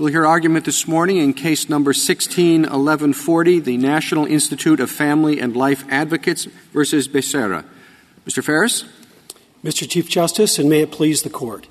[0.00, 5.54] We'll hear argument this morning in case number 161140, the National Institute of Family and
[5.54, 7.66] Life Advocates versus Becerra.
[8.26, 8.42] Mr.
[8.42, 8.86] Farris?
[9.62, 9.86] Mr.
[9.86, 11.66] Chief Justice, and may it please the court.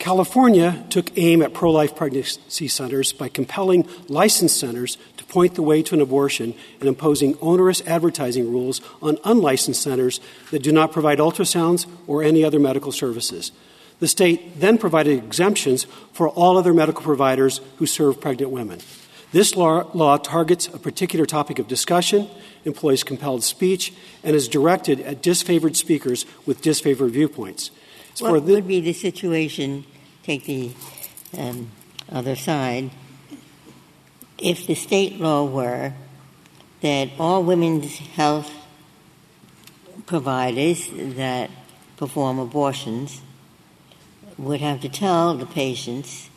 [0.00, 5.62] California took aim at pro life pregnancy centers by compelling licensed centers to point the
[5.62, 10.18] way to an abortion and imposing onerous advertising rules on unlicensed centers
[10.50, 13.52] that do not provide ultrasounds or any other medical services.
[14.00, 18.80] The state then provided exemptions for all other medical providers who serve pregnant women.
[19.32, 22.28] This law, law, targets a particular topic of discussion,
[22.64, 23.92] employs compelled speech,
[24.24, 27.70] and is directed at disfavored speakers with disfavored viewpoints.
[28.10, 29.84] It's what would be the situation,
[30.24, 30.72] take the
[31.38, 31.70] um,
[32.10, 32.90] other side,
[34.38, 35.92] if the state law were
[36.80, 38.50] that all women's health
[40.06, 41.50] providers that
[41.98, 43.20] perform abortions
[44.40, 46.30] would have to tell the patients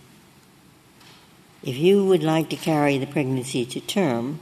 [1.63, 4.41] if you would like to carry the pregnancy to term,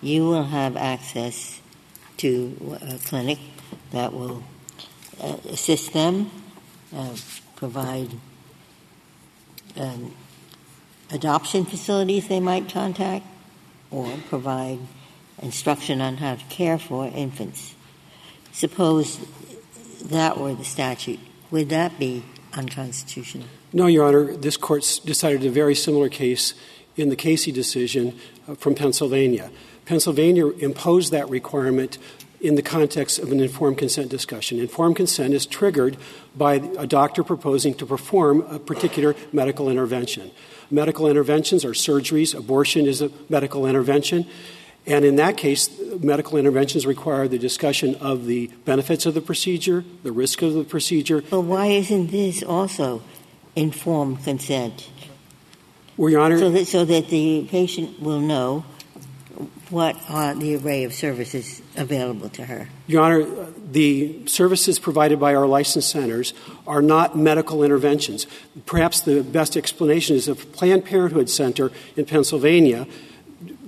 [0.00, 1.60] you will have access
[2.16, 3.38] to a clinic
[3.90, 4.42] that will
[5.20, 6.30] uh, assist them,
[6.96, 7.14] uh,
[7.56, 8.08] provide
[9.76, 10.14] um,
[11.12, 13.26] adoption facilities they might contact,
[13.90, 14.78] or provide
[15.42, 17.74] instruction on how to care for infants.
[18.52, 19.20] Suppose
[20.02, 21.20] that were the statute.
[21.50, 23.46] Would that be unconstitutional?
[23.72, 24.36] No, Your Honor.
[24.36, 26.54] This court decided a very similar case
[26.96, 29.50] in the Casey decision uh, from Pennsylvania.
[29.86, 31.98] Pennsylvania imposed that requirement
[32.40, 34.58] in the context of an informed consent discussion.
[34.58, 35.96] Informed consent is triggered
[36.34, 40.30] by a doctor proposing to perform a particular medical intervention.
[40.70, 44.26] Medical interventions are surgeries, abortion is a medical intervention.
[44.86, 45.68] And in that case,
[46.00, 50.64] medical interventions require the discussion of the benefits of the procedure, the risk of the
[50.64, 51.22] procedure.
[51.30, 53.02] But why isn't this also
[53.54, 54.90] informed consent?
[55.96, 56.38] Well, Your Honor.
[56.38, 58.64] So that, so that the patient will know
[59.68, 62.68] what are the array of services available to her?
[62.86, 66.34] Your Honor, the services provided by our licensed centers
[66.66, 68.26] are not medical interventions.
[68.66, 72.86] Perhaps the best explanation is a Planned Parenthood center in Pennsylvania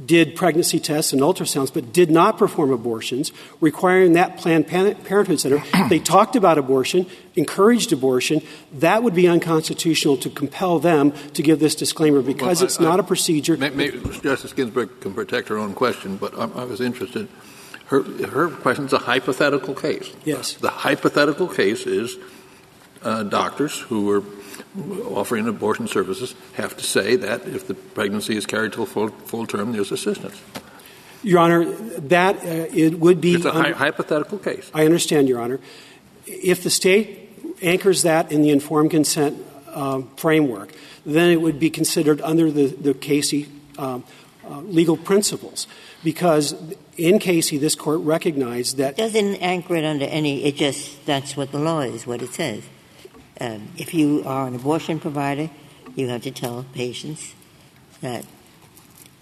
[0.07, 5.63] did pregnancy tests and ultrasounds, but did not perform abortions, requiring that Planned Parenthood Center.
[5.89, 8.43] they talked about abortion, encouraged abortion.
[8.73, 12.85] That would be unconstitutional to compel them to give this disclaimer because well, it's I,
[12.85, 13.57] not a procedure.
[13.57, 17.29] May, may, Justice Ginsburg can protect her own question, but I, I was interested.
[17.87, 20.11] Her, her question is a hypothetical case.
[20.25, 20.55] Yes.
[20.55, 22.17] The hypothetical case is
[23.03, 24.23] uh, doctors who are
[25.15, 29.09] offering abortion services have to say that if the pregnancy is carried to a full,
[29.09, 30.41] full term, there's assistance.
[31.23, 33.35] Your Honor, that uh, it would be.
[33.35, 34.71] It's a un- hypothetical case.
[34.75, 35.61] I understand, Your Honor.
[36.27, 37.31] If the state
[37.63, 40.73] anchors that in the informed consent um, framework,
[41.07, 43.49] then it would be considered under the, the Casey
[43.79, 44.05] um,
[44.49, 45.67] uh, legal principles.
[46.05, 46.55] Because
[46.97, 48.95] in Casey, this court recognized that.
[48.95, 52.35] It doesn't anchor it under any, it just, that's what the law is, what it
[52.35, 52.65] says.
[53.41, 55.51] Um, if you are an abortion provider,
[55.95, 57.35] you have to tell patients
[58.01, 58.25] that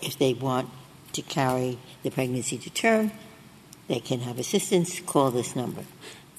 [0.03, 0.69] if they want
[1.13, 3.13] to carry the pregnancy to term,
[3.89, 5.85] they can have assistance, call this number.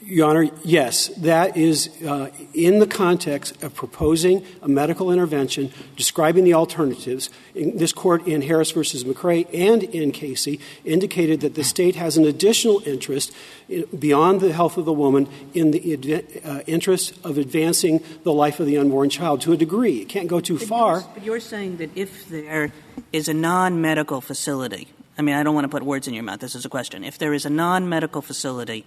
[0.03, 6.43] Your Honor, yes, that is uh, in the context of proposing a medical intervention, describing
[6.43, 7.29] the alternatives.
[7.53, 12.17] In this court in Harris versus McRae and in Casey indicated that the state has
[12.17, 13.31] an additional interest
[13.69, 18.59] in, beyond the health of the woman in the uh, interest of advancing the life
[18.59, 19.99] of the unborn child to a degree.
[19.99, 21.01] It can't go too but far.
[21.13, 22.71] But you're saying that if there
[23.13, 26.39] is a non-medical facility, I mean, I don't want to put words in your mouth.
[26.39, 27.03] This is a question.
[27.03, 28.85] If there is a non-medical facility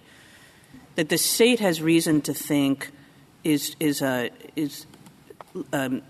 [0.95, 2.91] that the state has reason to think
[3.43, 4.85] is is uh, is
[5.73, 6.01] um,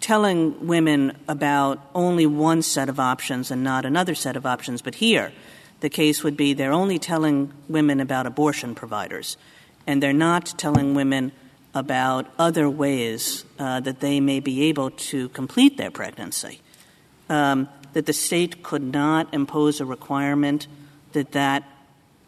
[0.00, 4.82] telling women about only one set of options and not another set of options.
[4.82, 5.32] But here,
[5.80, 9.36] the case would be they're only telling women about abortion providers,
[9.86, 11.32] and they're not telling women
[11.74, 16.60] about other ways uh, that they may be able to complete their pregnancy.
[17.28, 20.66] Um, that the state could not impose a requirement
[21.12, 21.64] that that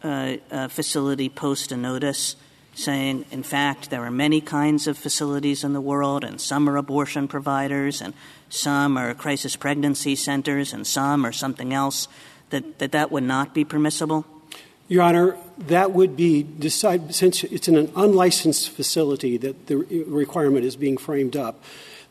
[0.07, 2.37] Uh, uh, facility post a notice
[2.75, 6.77] saying, in fact, there are many kinds of facilities in the world, and some are
[6.77, 8.13] abortion providers, and
[8.47, 12.07] some are crisis pregnancy centers, and some are something else,
[12.51, 14.25] that that, that would not be permissible?
[14.87, 20.63] Your Honor, that would be decided since it's in an unlicensed facility that the requirement
[20.63, 21.61] is being framed up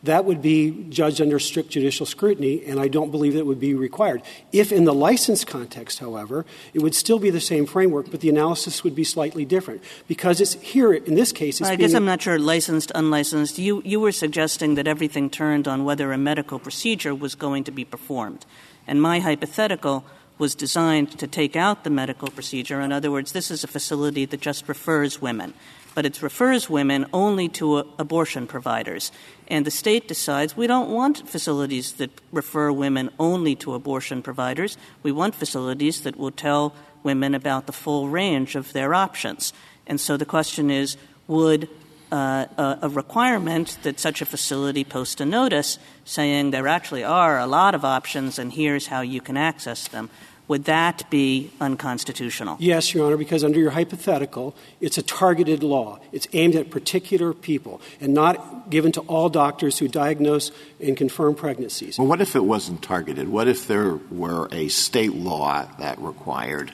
[0.03, 3.73] that would be judged under strict judicial scrutiny, and I don't believe that would be
[3.73, 4.21] required.
[4.51, 8.29] If in the license context, however, it would still be the same framework, but the
[8.29, 11.59] analysis would be slightly different because it's here in this case.
[11.59, 13.57] It's I guess I'm not sure licensed, unlicensed.
[13.57, 17.71] You you were suggesting that everything turned on whether a medical procedure was going to
[17.71, 18.45] be performed,
[18.85, 20.05] and my hypothetical
[20.37, 22.79] was designed to take out the medical procedure.
[22.79, 25.55] In other words, this is a facility that just refers women
[25.97, 29.11] but it refers women only to abortion providers.
[29.47, 34.77] And the state decides we don't want facilities that refer women only to abortion providers.
[35.03, 36.73] We want facilities that will tell
[37.03, 39.53] women about the full range of their options.
[39.85, 40.97] And so the question is
[41.27, 41.69] would
[42.11, 47.37] uh, a, a requirement that such a facility post a notice saying there actually are
[47.39, 50.09] a lot of options and here's how you can access them
[50.47, 52.55] would that be unconstitutional?
[52.59, 55.99] Yes, Your Honor, because under your hypothetical, it's a targeted law.
[56.11, 61.35] It's aimed at particular people and not given to all doctors who diagnose and confirm
[61.35, 61.97] pregnancies.
[61.97, 63.27] Well, what if it wasn't targeted?
[63.27, 66.71] What if there were a state law that required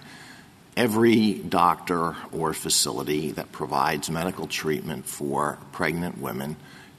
[0.78, 6.56] every doctor or facility that provides medical treatment for pregnant women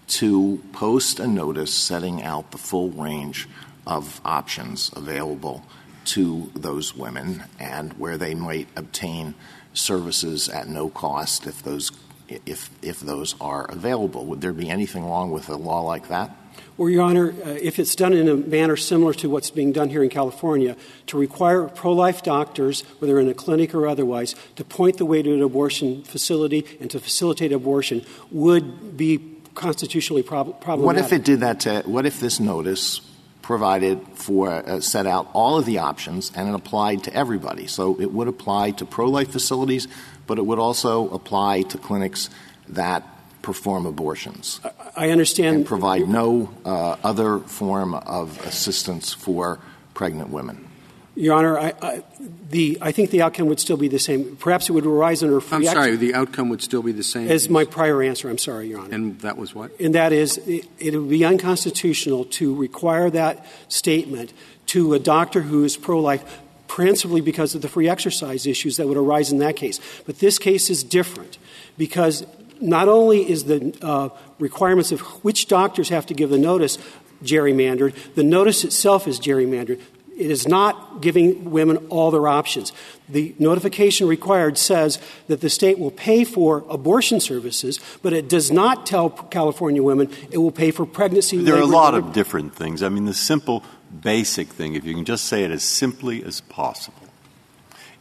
[0.07, 3.49] to post a notice setting out the full range
[3.87, 5.65] of options available
[6.05, 9.35] to those women and where they might obtain
[9.73, 11.91] services at no cost if those
[12.29, 16.37] if if those are available would there be anything wrong with a law like that
[16.77, 19.91] well, Your Honor, uh, if it's done in a manner similar to what's being done
[19.91, 24.65] here in California, to require pro life doctors, whether in a clinic or otherwise, to
[24.65, 30.61] point the way to an abortion facility and to facilitate abortion would be constitutionally prob-
[30.61, 31.03] problematic.
[31.03, 33.01] What if it did that to, what if this notice
[33.45, 37.67] provided for uh, set out all of the options and it applied to everybody.
[37.67, 39.87] So it would apply to pro life facilities,
[40.27, 42.31] but it would also apply to clinics
[42.69, 43.07] that
[43.43, 44.61] perform abortions.
[44.97, 45.57] I understand.
[45.57, 49.61] And provide no uh, other form of assistance for
[49.93, 50.67] pregnant women.
[51.17, 52.05] Your Honor, I, I,
[52.51, 54.37] the, I think the outcome would still be the same.
[54.37, 57.29] Perhaps it would arise under free I'm sorry, the outcome would still be the same.
[57.29, 58.95] As my prior answer, I'm sorry, Your Honor.
[58.95, 59.71] And that was what?
[59.79, 64.33] And that is, it, it would be unconstitutional to require that statement
[64.67, 68.97] to a doctor who is pro-life principally because of the free exercise issues that would
[68.97, 69.79] arise in that case.
[70.07, 71.39] But this case is different
[71.79, 72.27] because
[72.61, 74.09] not only is the uh,
[74.41, 76.79] requirements of which doctors have to give the notice
[77.23, 79.81] gerrymandered, the notice itself is gerrymandered.
[80.17, 82.73] It is not giving women all their options.
[83.09, 88.51] The notification required says that the state will pay for abortion services, but it does
[88.51, 91.39] not tell California women it will pay for pregnancy.
[91.39, 92.83] There are a lot of different things.
[92.83, 93.65] I mean, the simple,
[94.03, 97.09] basic thing, if you can just say it as simply as possible.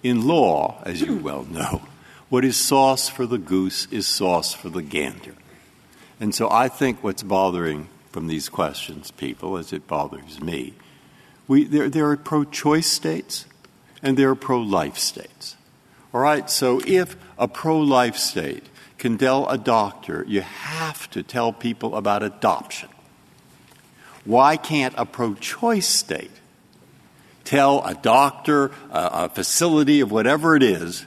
[0.04, 1.82] In law, as you well know,
[2.30, 5.36] what is sauce for the goose is sauce for the gander.
[6.20, 10.74] And so I think what's bothering from these questions, people, as it bothers me,
[11.48, 13.46] there, there are pro choice states
[14.02, 15.56] and there are pro life states.
[16.14, 18.66] All right, so if a pro life state
[18.98, 22.90] can tell a doctor you have to tell people about adoption,
[24.26, 26.32] why can't a pro choice state
[27.44, 31.06] tell a doctor, a, a facility of whatever it is,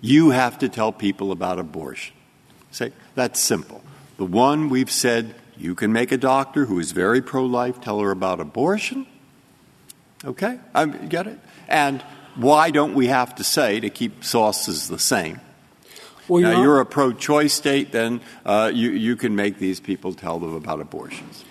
[0.00, 2.14] you have to tell people about abortion?
[2.70, 3.82] Say, that's simple.
[4.16, 8.00] The one we've said you can make a doctor who is very pro life tell
[8.00, 9.06] her about abortion
[10.26, 10.58] Okay?
[10.74, 11.38] I get it?
[11.68, 12.02] And
[12.34, 15.40] why don't we have to say to keep sauces the same?
[16.28, 20.12] Well, now, you're a pro choice state, then uh, you, you can make these people
[20.12, 21.44] tell them about abortions.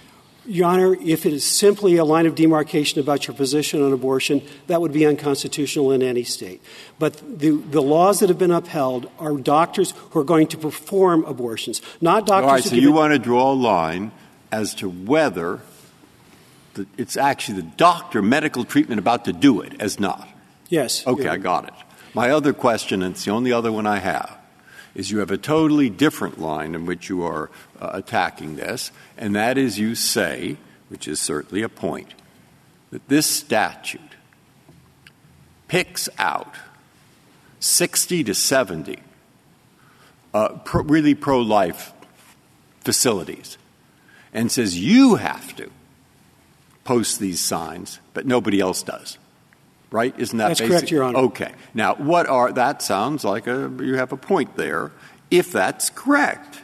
[0.48, 4.44] Your Honor, if it is simply a line of demarcation about your position on abortion,
[4.68, 6.62] that would be unconstitutional in any state.
[7.00, 11.26] But the, the laws that have been upheld are doctors who are going to perform
[11.26, 14.12] abortions, not doctors All right, so you want to draw a line
[14.52, 15.62] as to whether
[16.76, 20.28] the, it's actually the doctor, medical treatment about to do it, as not.
[20.70, 21.06] Yes.
[21.06, 21.74] Okay, I got it.
[22.14, 24.38] My other question, and it's the only other one I have,
[24.94, 29.36] is you have a totally different line in which you are uh, attacking this, and
[29.36, 30.58] that is you say,
[30.90, 32.14] which is certainly a point,
[32.92, 34.02] that this statute
[35.68, 36.56] picks out
[37.60, 39.00] 60 to 70
[40.34, 41.92] uh, pro, really pro life
[42.82, 43.58] facilities
[44.34, 45.70] and says you have to
[46.86, 49.18] post these signs, but nobody else does.
[49.92, 50.18] Right?
[50.18, 50.72] Isn't that That's basic?
[50.72, 51.20] correct, Your Honor.
[51.20, 51.52] Okay.
[51.74, 54.92] Now, what are that sounds like a you have a point there
[55.30, 56.62] if that's correct.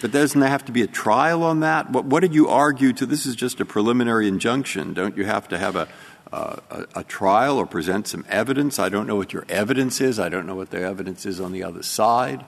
[0.00, 1.90] But doesn't there have to be a trial on that?
[1.90, 3.06] What, what did you argue to?
[3.06, 4.94] This is just a preliminary injunction.
[4.94, 5.88] Don't you have to have a,
[6.32, 8.78] uh, a, a trial or present some evidence?
[8.78, 10.18] I don't know what your evidence is.
[10.18, 12.44] I don't know what the evidence is on the other side.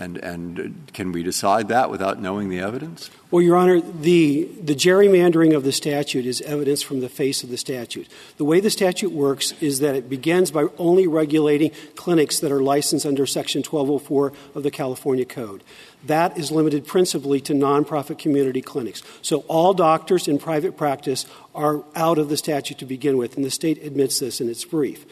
[0.00, 3.10] And, and can we decide that without knowing the evidence?
[3.30, 7.50] Well, Your Honor, the, the gerrymandering of the statute is evidence from the face of
[7.50, 8.08] the statute.
[8.38, 12.62] The way the statute works is that it begins by only regulating clinics that are
[12.62, 15.62] licensed under Section 1204 of the California Code.
[16.06, 19.02] That is limited principally to nonprofit community clinics.
[19.20, 23.44] So all doctors in private practice are out of the statute to begin with, and
[23.44, 25.04] the state admits this in its brief.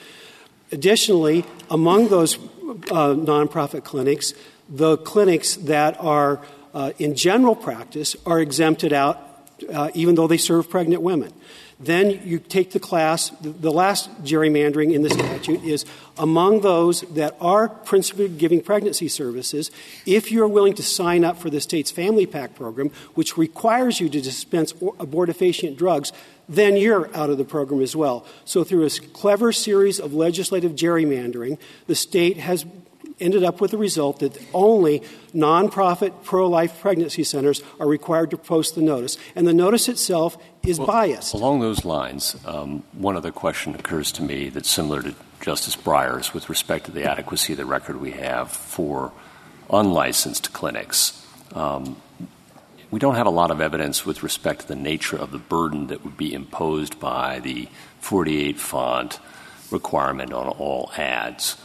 [0.72, 4.32] Additionally, among those uh, nonprofit clinics,
[4.68, 6.40] the clinics that are
[6.74, 9.20] uh, in general practice are exempted out,
[9.72, 11.32] uh, even though they serve pregnant women.
[11.80, 17.36] Then you take the class, the, last gerrymandering in the statute is among those that
[17.40, 19.70] are principally giving pregnancy services,
[20.04, 24.08] if you're willing to sign up for the state's Family PACT program, which requires you
[24.08, 26.12] to dispense abortifacient drugs,
[26.48, 28.26] then you're out of the program as well.
[28.44, 32.64] So, through a clever series of legislative gerrymandering, the state has
[33.20, 35.02] ended up with the result that only
[35.34, 39.18] nonprofit pro life pregnancy centers are required to post the notice.
[39.34, 41.34] And the notice itself is biased.
[41.34, 46.34] Along those lines, um, one other question occurs to me that's similar to Justice Breyer's
[46.34, 49.12] with respect to the adequacy of the record we have for
[49.70, 51.24] unlicensed clinics.
[51.54, 51.96] Um,
[52.90, 55.88] we don't have a lot of evidence with respect to the nature of the burden
[55.88, 57.68] that would be imposed by the
[58.00, 59.20] 48 font
[59.70, 61.56] requirement on all ads.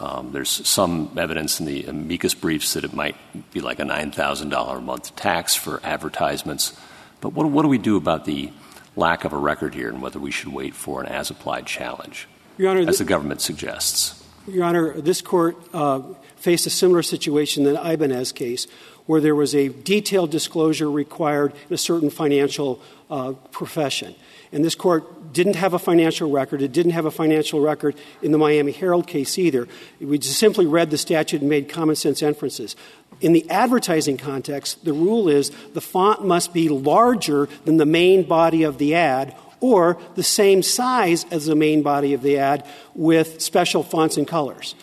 [0.00, 3.16] Um, there's some evidence in the amicus briefs that it might
[3.52, 6.78] be like a $9,000 a month tax for advertisements.
[7.20, 8.52] But what, what do we do about the
[8.94, 12.28] lack of a record here and whether we should wait for an as applied challenge,
[12.58, 14.24] Your Honor, as the government suggests?
[14.46, 16.02] Your Honor, this court uh,
[16.36, 18.66] faced a similar situation in the Ibanez case,
[19.06, 24.14] where there was a detailed disclosure required in a certain financial uh, profession.
[24.52, 26.62] And this court didn't have a financial record.
[26.62, 29.68] It didn't have a financial record in the Miami Herald case either.
[30.00, 32.76] We just simply read the statute and made common sense inferences.
[33.20, 38.22] In the advertising context, the rule is the font must be larger than the main
[38.22, 42.64] body of the ad or the same size as the main body of the ad
[42.94, 44.74] with special fonts and colors.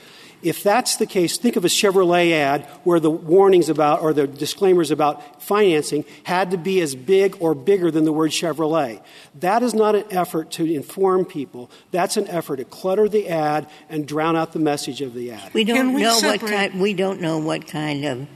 [0.45, 4.27] If that's the case, think of a Chevrolet ad where the warnings about or the
[4.27, 9.01] disclaimers about financing had to be as big or bigger than the word Chevrolet.
[9.39, 11.71] That is not an effort to inform people.
[11.89, 15.51] That's an effort to clutter the ad and drown out the message of the ad.
[15.55, 16.79] We don't we know what kind.
[16.79, 18.27] We don't know what kind of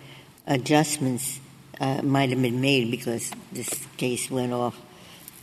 [0.47, 1.39] adjustments
[1.79, 4.75] uh, might have been made because this case went off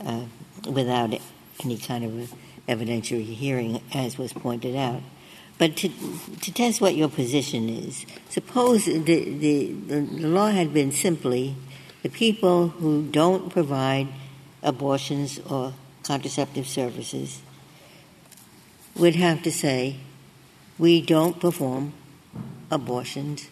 [0.05, 0.25] uh,
[0.69, 1.17] without
[1.63, 2.33] any kind of
[2.67, 5.01] evidentiary hearing, as was pointed out.
[5.57, 5.89] But to,
[6.41, 11.55] to test what your position is, suppose the, the, the law had been simply
[12.03, 14.07] the people who don't provide
[14.61, 15.73] abortions or
[16.03, 17.41] contraceptive services
[18.95, 19.97] would have to say,
[20.77, 21.93] we don't perform
[22.69, 23.49] abortions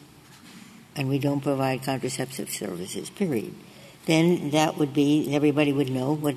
[0.96, 3.54] and we don't provide contraceptive services, period.
[4.06, 6.36] Then that would be, everybody would know what,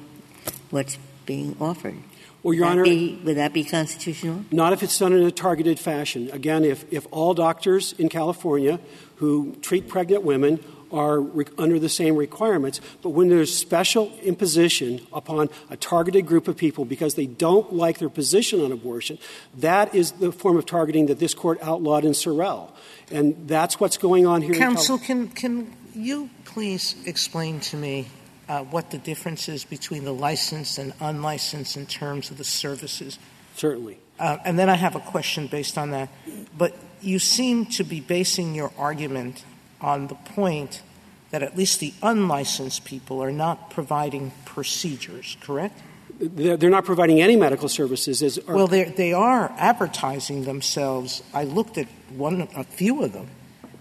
[0.71, 1.97] what's being offered.
[2.43, 4.45] Well, Your Honor, be, would that be constitutional?
[4.53, 6.31] Not if it's done in a targeted fashion.
[6.33, 8.79] Again, if, if all doctors in California
[9.17, 15.05] who treat pregnant women are re- under the same requirements, but when there's special imposition
[15.13, 19.19] upon a targeted group of people because they don't like their position on abortion,
[19.57, 22.71] that is the form of targeting that this court outlawed in Sorrell.
[23.11, 24.55] And that's what's going on here.
[24.55, 28.07] Counsel, can, can you please explain to me
[28.49, 33.19] uh, what the difference is between the licensed and unlicensed in terms of the services?
[33.57, 33.99] Certainly.
[34.19, 36.09] Uh, and then I have a question based on that.
[36.57, 39.45] But you seem to be basing your argument
[39.81, 40.83] on the point
[41.31, 45.79] that at least the unlicensed people are not providing procedures, correct?
[46.21, 48.23] They're not providing any medical services.
[48.23, 51.23] As well, they they are advertising themselves.
[51.33, 53.29] I looked at one, a few of them,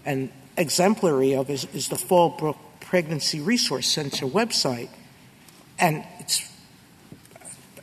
[0.04, 2.56] and exemplary of is, is the Fallbrook
[2.88, 4.88] Pregnancy Resource Center website,
[5.78, 6.50] and it's,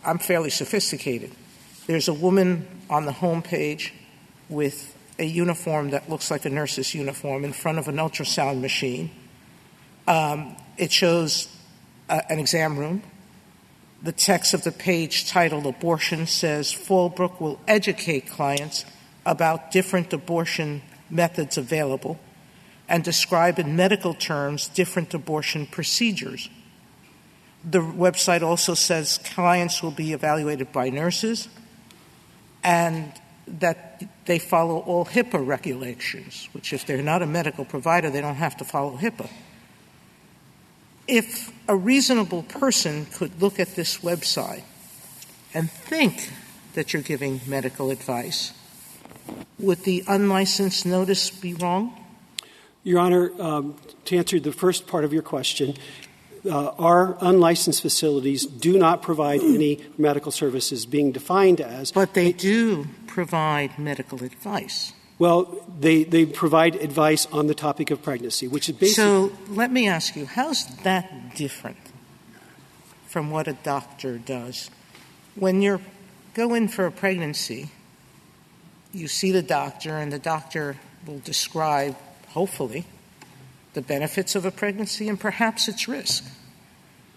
[0.03, 1.31] I'm fairly sophisticated.
[1.85, 3.93] There's a woman on the home page
[4.49, 9.11] with a uniform that looks like a nurse's uniform in front of an ultrasound machine.
[10.07, 11.55] Um, it shows
[12.09, 13.03] uh, an exam room.
[14.01, 18.85] The text of the page titled Abortion says Fallbrook will educate clients
[19.23, 20.81] about different abortion
[21.11, 22.19] methods available
[22.87, 26.49] and describe in medical terms different abortion procedures.
[27.63, 31.49] The website also says clients will be evaluated by nurses
[32.63, 33.11] and
[33.47, 38.35] that they follow all HIPAA regulations, which, if they're not a medical provider, they don't
[38.35, 39.29] have to follow HIPAA.
[41.07, 44.63] If a reasonable person could look at this website
[45.53, 46.31] and think
[46.73, 48.53] that you're giving medical advice,
[49.59, 52.04] would the unlicensed notice be wrong?
[52.85, 53.75] Your Honor, um,
[54.05, 55.73] to answer the first part of your question,
[56.45, 61.91] uh, our unlicensed facilities do not provide any medical services being defined as.
[61.91, 64.93] But they do provide medical advice.
[65.17, 68.93] Well, they, they provide advice on the topic of pregnancy, which is basically.
[68.93, 71.77] So let me ask you, how's that different
[73.07, 74.69] from what a doctor does?
[75.33, 75.81] When you
[76.35, 77.71] go in for a pregnancy,
[78.93, 80.75] you see the doctor, and the doctor
[81.07, 81.95] will describe,
[82.35, 82.85] hopefully,
[83.73, 86.23] the benefits of a pregnancy and perhaps its risk.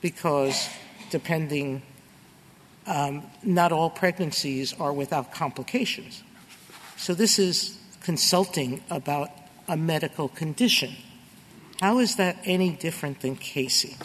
[0.01, 0.71] Because
[1.11, 1.83] depending,
[2.87, 6.23] um, not all pregnancies are without complications.
[6.97, 9.31] So this is consulting about
[9.69, 10.95] a medical condition.
[11.81, 13.97] How is that any different than Casey?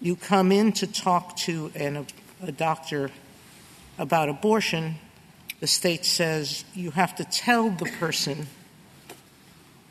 [0.00, 2.06] You come in to talk to an,
[2.42, 3.10] a doctor
[3.98, 4.96] about abortion,
[5.60, 8.48] the state says you have to tell the person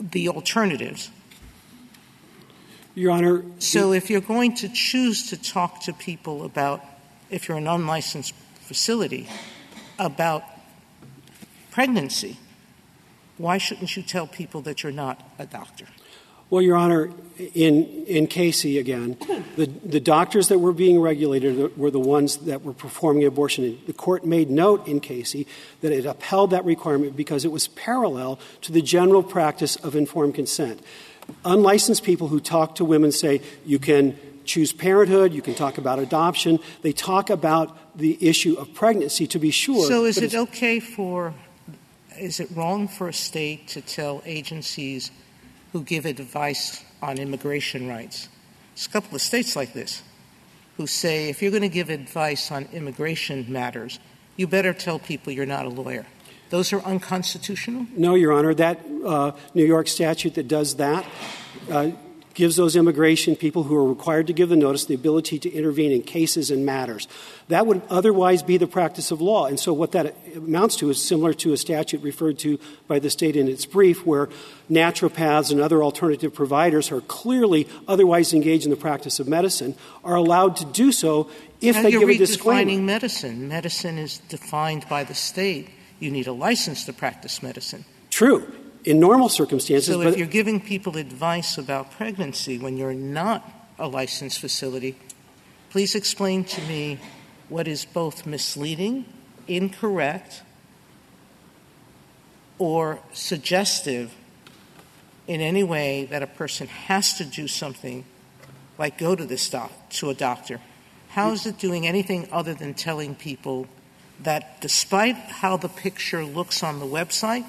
[0.02, 1.12] the alternatives.
[2.96, 3.44] Your Honor.
[3.60, 6.84] So if you're going to choose to talk to people about,
[7.30, 9.30] if you're an unlicensed facility,
[9.98, 10.44] about
[11.70, 12.38] pregnancy,
[13.38, 15.86] why shouldn't you tell people that you're not a doctor?
[16.52, 17.10] Well, Your Honor,
[17.54, 19.16] in, in Casey again,
[19.56, 23.80] the, the doctors that were being regulated were the ones that were performing abortion.
[23.88, 25.48] The court made note in Casey
[25.80, 30.36] that it upheld that requirement because it was parallel to the general practice of informed
[30.36, 30.82] consent.
[31.46, 36.00] Unlicensed people who talk to women say you can choose parenthood, you can talk about
[36.00, 36.60] adoption.
[36.82, 39.88] They talk about the issue of pregnancy to be sure.
[39.88, 41.34] So is it okay for,
[42.20, 45.12] is it wrong for a state to tell agencies
[45.72, 48.30] who give advice on immigration rights.
[48.76, 50.04] There's a couple of states like this
[50.78, 54.00] who say if you're going to give advice on immigration matters,
[54.38, 56.06] you better tell people you're not a lawyer.
[56.50, 57.88] Those are unconstitutional?
[57.96, 58.54] No, Your Honor.
[58.54, 61.06] That uh, New York statute that does that
[61.70, 61.92] uh,
[62.34, 65.92] gives those immigration people who are required to give the notice the ability to intervene
[65.92, 67.08] in cases and matters.
[67.48, 69.48] That would otherwise be the practice of law.
[69.48, 73.10] And so what that amounts to is similar to a statute referred to by the
[73.10, 74.30] state in its brief where
[74.70, 79.76] naturopaths and other alternative providers who are clearly otherwise engaged in the practice of medicine
[80.04, 82.62] are allowed to do so if now they give a disclaimer.
[82.62, 83.48] Defining medicine.
[83.48, 85.70] Medicine is defined by the state.
[86.00, 87.86] You need a license to practice medicine.
[88.10, 89.94] True in normal circumstances.
[89.94, 94.96] So if you're giving people advice about pregnancy when you're not a licensed facility,
[95.70, 97.00] please explain to me
[97.50, 99.06] what is both misleading,
[99.48, 100.42] incorrect,
[102.58, 104.16] or suggestive
[105.28, 108.06] in any way that a person has to do something
[108.78, 110.60] like go to this doc- to a doctor.
[111.10, 113.68] How is it doing anything other than telling people
[114.22, 117.46] that despite how the picture looks on the website,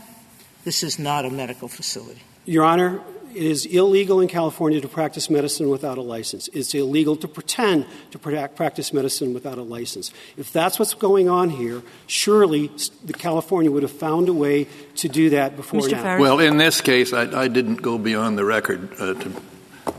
[0.65, 2.23] this is not a medical facility.
[2.45, 3.01] Your Honor,
[3.35, 6.49] it is illegal in California to practice medicine without a license.
[6.53, 10.13] It's illegal to pretend to practice medicine without a license.
[10.37, 12.71] If that's what's going on here, surely
[13.05, 15.93] the California would have found a way to do that before Mr.
[15.93, 16.03] now.
[16.03, 16.21] Farris?
[16.21, 19.33] Well, in this case, I, I didn't go beyond the record uh, to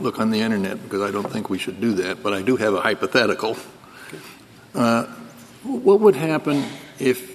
[0.00, 2.22] look on the internet because I don't think we should do that.
[2.22, 3.56] But I do have a hypothetical.
[4.74, 5.06] Uh,
[5.62, 6.64] what would happen
[6.98, 7.33] if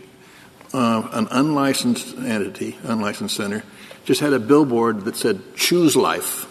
[0.73, 3.63] uh, an unlicensed entity, unlicensed center,
[4.05, 6.45] just had a billboard that said "Choose Life,"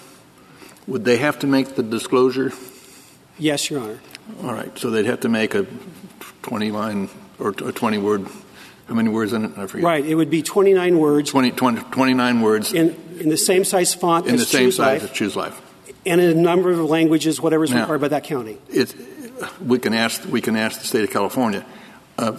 [0.87, 2.53] would they have to make the disclosure?
[3.39, 4.01] Yes, Your Honor.
[4.43, 5.67] All right, so they'd have to make a
[6.43, 8.27] twenty-line or a twenty-word.
[8.89, 9.59] How many words in it?
[9.59, 9.85] I forget.
[9.85, 11.31] Right, it would be 29 words.
[11.31, 12.73] 20, 20 29 words.
[12.73, 15.37] In, in the same size font in as the same Choose size Life, as Choose
[15.37, 15.61] Life.
[16.07, 18.57] and in a number of languages, whatever is required by that county.
[18.71, 18.95] It,
[19.61, 20.25] we can ask.
[20.25, 21.67] We can ask the state of California.
[22.19, 22.33] Uh,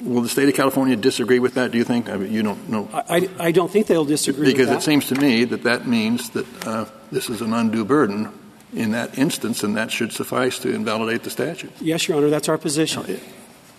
[0.00, 1.70] will the state of California disagree with that?
[1.70, 2.08] Do you think?
[2.08, 2.88] I mean, you don't know.
[2.92, 4.52] I, I don't think they'll disagree.
[4.52, 8.32] Because it seems to me that that means that uh, this is an undue burden
[8.72, 11.70] in that instance, and that should suffice to invalidate the statute.
[11.80, 13.04] Yes, Your Honor, that's our position.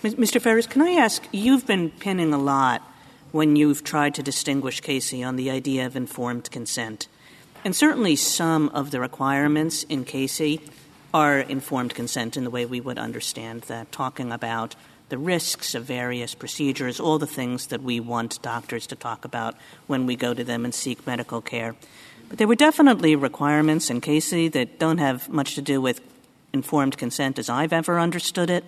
[0.02, 0.40] Mr.
[0.40, 1.26] Farris, can I ask?
[1.32, 2.82] You've been pinning a lot
[3.32, 7.08] when you've tried to distinguish Casey on the idea of informed consent,
[7.62, 10.62] and certainly some of the requirements in Casey
[11.12, 14.74] are informed consent in the way we would understand that, talking about
[15.08, 19.54] the risks of various procedures, all the things that we want doctors to talk about
[19.86, 21.76] when we go to them and seek medical care.
[22.28, 26.00] But there were definitely requirements in Casey that don't have much to do with
[26.52, 28.64] informed consent as I've ever understood it.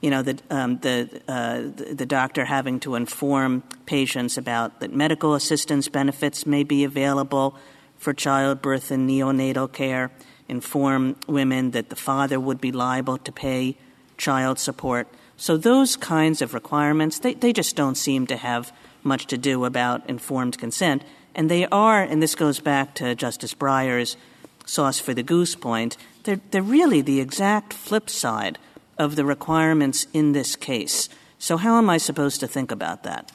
[0.00, 1.62] You know, the, um, the, uh,
[1.94, 7.56] the, doctor having to inform patients about that medical assistance benefits may be available
[7.96, 10.10] for childbirth and neonatal care,
[10.48, 13.76] inform women that the father would be liable to pay
[14.18, 15.08] child support.
[15.36, 19.64] So those kinds of requirements, they, they just don't seem to have much to do
[19.64, 21.02] about informed consent.
[21.34, 24.16] And they are, and this goes back to Justice Breyer's
[24.64, 28.58] sauce for the goose point, they're, they're really the exact flip side
[28.98, 31.08] of the requirements in this case.
[31.38, 33.30] So, how am I supposed to think about that?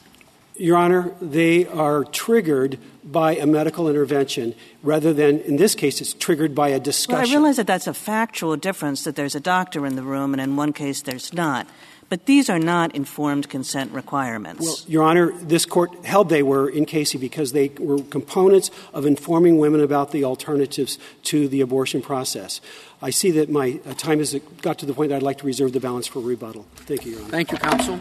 [0.56, 6.12] Your Honor, they are triggered by a medical intervention rather than, in this case, it's
[6.12, 7.22] triggered by a discussion.
[7.22, 10.34] Well, I realize that that's a factual difference, that there's a doctor in the room,
[10.34, 11.66] and in one case there's not.
[12.10, 14.60] But these are not informed consent requirements.
[14.60, 19.06] Well, Your Honor, this court held they were in Casey because they were components of
[19.06, 22.60] informing women about the alternatives to the abortion process.
[23.00, 25.46] I see that my uh, time has got to the point that I'd like to
[25.46, 26.66] reserve the balance for rebuttal.
[26.74, 27.30] Thank you, Your Honor.
[27.30, 28.00] Thank you, counsel.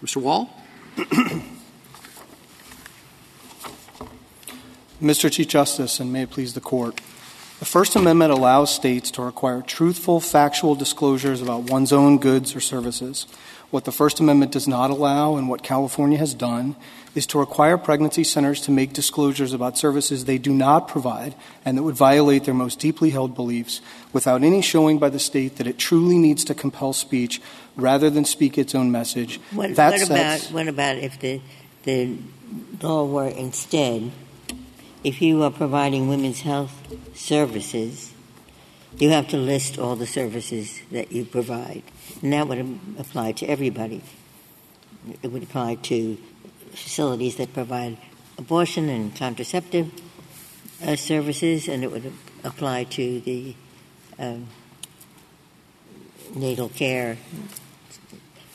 [0.00, 0.18] Mr.
[0.18, 0.48] Wall?
[5.04, 5.30] Mr.
[5.30, 6.98] Chief Justice, and may it please the Court,
[7.58, 12.60] the First Amendment allows states to require truthful, factual disclosures about one's own goods or
[12.60, 13.26] services.
[13.70, 16.74] What the First Amendment does not allow, and what California has done,
[17.14, 21.76] is to require pregnancy centers to make disclosures about services they do not provide and
[21.76, 25.66] that would violate their most deeply held beliefs without any showing by the state that
[25.66, 27.42] it truly needs to compel speech
[27.76, 29.38] rather than speak its own message.
[29.52, 31.40] What, that what about what about if the
[31.84, 32.16] the
[32.82, 34.10] law were instead,
[35.04, 36.72] if you are providing women's health
[37.14, 38.12] services,
[38.98, 41.82] you have to list all the services that you provide,
[42.22, 44.02] and that would apply to everybody.
[45.22, 46.16] It would apply to
[46.70, 47.98] facilities that provide
[48.38, 49.92] abortion and contraceptive
[50.82, 52.12] uh, services, and it would
[52.42, 53.54] apply to the
[54.18, 54.48] um,
[56.34, 57.18] natal care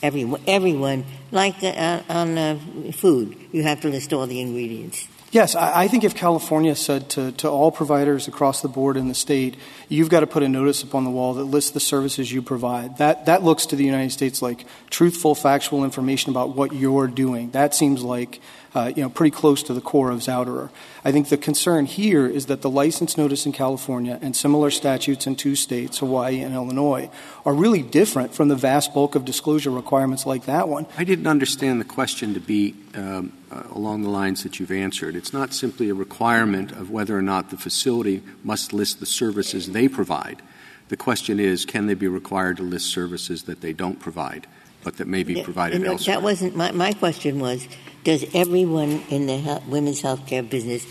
[0.02, 2.60] everyone, everyone like uh, on uh,
[2.94, 5.08] food, you have to list all the ingredients.
[5.32, 9.58] Yes, I think if California said to, all providers across the board in the state,
[9.88, 12.42] you've got to put a notice up on the wall that lists the services you
[12.42, 17.08] provide, that, that looks to the United States like truthful, factual information about what you're
[17.08, 17.52] doing.
[17.52, 18.42] That seems like
[18.76, 20.70] you know, pretty close to the core of Zauderer.
[21.04, 25.26] I think the concern here is that the license notice in California and similar statutes
[25.26, 27.10] in two states, Hawaii and Illinois,
[27.46, 30.86] are really different from the vast bulk of disclosure requirements like that one.
[30.98, 35.16] I didn't understand the question to be um, uh, along the lines that you've answered.
[35.16, 39.72] It's not simply a requirement of whether or not the facility must list the services
[39.72, 40.42] they provide.
[40.90, 44.48] The question is, can they be required to list services that they don't provide,
[44.84, 46.16] but that may be provided elsewhere?
[46.18, 47.40] That wasn't my, my question.
[47.40, 47.68] Was
[48.04, 50.86] does everyone in the he- women's health care business,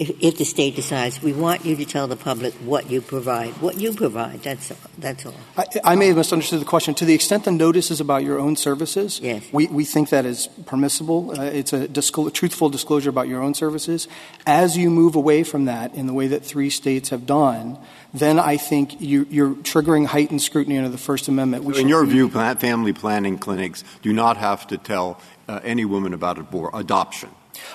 [0.00, 3.50] if, if the state decides we want you to tell the public what you provide,
[3.60, 4.42] what you provide?
[4.42, 5.34] That's that's all.
[5.56, 6.94] I, I may have misunderstood the question.
[6.94, 9.42] To the extent the notice is about your own services, Yes.
[9.52, 11.32] we, we think that is permissible.
[11.38, 14.08] Uh, it's a disclo- truthful disclosure about your own services.
[14.46, 17.78] As you move away from that in the way that three states have done,
[18.14, 21.64] then I think you, you're triggering heightened scrutiny under the First Amendment.
[21.64, 25.60] We In your be- view, pla- family planning clinics do not have to tell uh,
[25.64, 27.30] any woman about abor- adoption.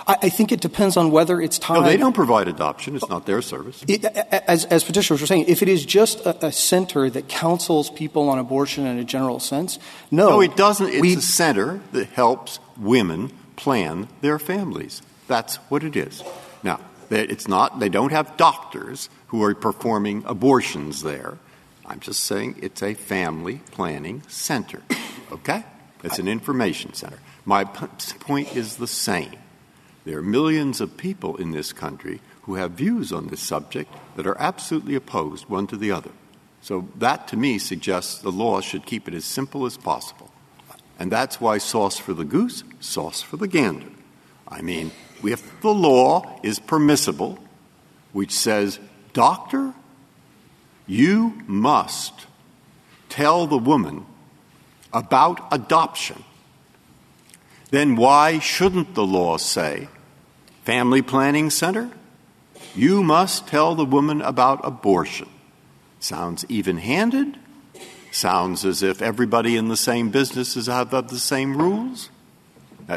[0.08, 1.76] I, think it depends on whether it's tied.
[1.76, 2.96] No, they don't provide adoption.
[2.96, 3.84] It's not their service.
[4.48, 8.30] As, as petitioners were saying, if it is just a, a center that counsels people
[8.30, 9.80] on abortion in a general sense,
[10.12, 10.30] no.
[10.30, 10.90] No, it doesn't.
[10.90, 15.02] It's We- a center that helps women plan their families.
[15.28, 16.24] That's what it is.
[16.64, 21.38] Now, it's not, they don't have doctors who are performing abortions there.
[21.86, 24.82] I'm just saying it's a family planning center.
[25.32, 25.64] Okay?
[26.04, 27.20] It's an information center.
[27.46, 27.88] My p-
[28.20, 29.32] point is the same.
[30.06, 34.28] There are millions of people in this country who have views on this subject that
[34.28, 36.12] are absolutely opposed one to the other.
[36.62, 40.32] So that to me suggests the law should keep it as simple as possible.
[41.00, 43.90] And that's why sauce for the goose, sauce for the gander.
[44.48, 44.92] I mean,
[45.24, 47.40] if the law is permissible,
[48.12, 48.80] which says,
[49.14, 49.74] doctor,
[50.86, 52.28] you must
[53.10, 54.06] tell the woman
[54.94, 56.24] about adoption,
[57.72, 59.88] then why shouldn't the law say,
[60.64, 61.90] family planning center,
[62.76, 65.30] you must tell the woman about abortion?
[66.00, 67.38] Sounds even handed?
[68.12, 72.10] Sounds as if everybody in the same business is have the same rules?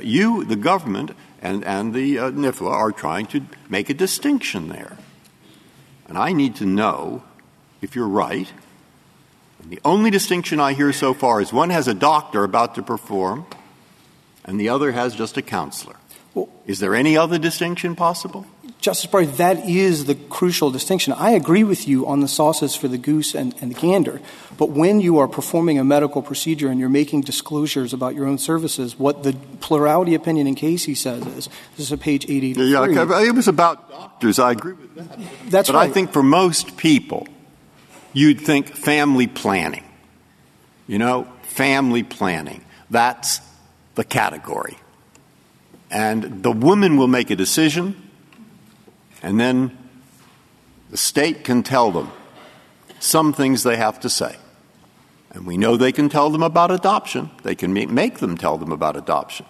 [0.03, 4.97] You, the government, and, and the uh, NIFLA are trying to make a distinction there.
[6.09, 7.23] And I need to know
[7.81, 8.53] if you're right.
[9.69, 13.47] The only distinction I hear so far is one has a doctor about to perform,
[14.45, 15.97] and the other has just a counselor.
[16.67, 18.47] Is there any other distinction possible?
[18.81, 21.13] Justice Breyer, that is the crucial distinction.
[21.15, 24.21] I agree with you on the sauces for the goose and, and the gander,
[24.59, 28.39] but when you are performing a medical procedure and you're making disclosures about your own
[28.39, 32.71] services, what the plurality opinion in Casey says is, this is at page 883.
[32.71, 34.39] Yeah, it was about doctors.
[34.39, 35.19] I agree with that.
[35.51, 35.91] That's but right.
[35.91, 37.27] I think for most people,
[38.13, 39.85] you'd think family planning.
[40.87, 42.65] you know, family planning.
[42.91, 43.41] That's
[43.95, 44.77] the category.
[45.91, 48.11] And the woman will make a decision,
[49.23, 49.77] and then
[50.91, 52.11] the state can tell them
[52.99, 54.37] some things they have to say.
[55.31, 57.31] And we know they can tell them about adoption.
[57.43, 59.47] They can make them tell them about adoption.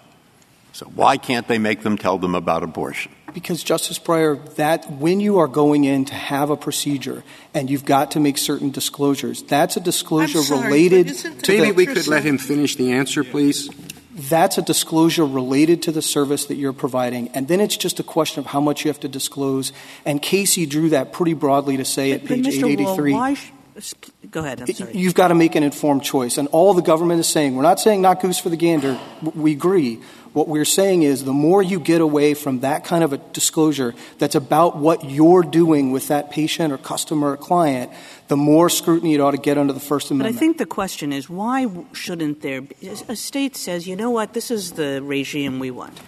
[0.72, 3.12] So why can't they make them tell them about abortion?
[3.32, 7.22] Because, Justice Breyer, that when you are going in to have a procedure
[7.54, 11.72] and you've got to make certain disclosures, that's a disclosure sorry, related to Maybe the,
[11.72, 13.70] we could let him finish the answer, please.
[14.16, 17.28] That's a disclosure related to the service that you're providing.
[17.28, 19.72] And then it's just a question of how much you have to disclose.
[20.04, 22.62] And Casey drew that pretty broadly to say at page Mr.
[22.62, 24.30] Wall, 883.
[24.30, 24.62] go ahead.
[24.62, 24.96] I'm sorry.
[24.96, 26.38] You've got to make an informed choice.
[26.38, 28.98] And all the government is saying, we're not saying not goose for the gander.
[29.34, 30.00] We agree.
[30.32, 33.94] What we're saying is the more you get away from that kind of a disclosure
[34.18, 37.90] that's about what you're doing with that patient or customer or client,
[38.28, 40.34] the more scrutiny it ought to get under the First Amendment.
[40.34, 44.10] But I think the question is why shouldn't there be a state says, you know
[44.10, 46.00] what, this is the regime we want.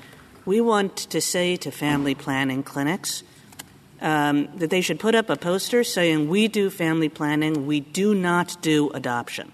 [0.44, 3.22] We want to say to family planning clinics
[4.00, 8.14] um, that they should put up a poster saying we do family planning, we do
[8.14, 9.52] not do adoption.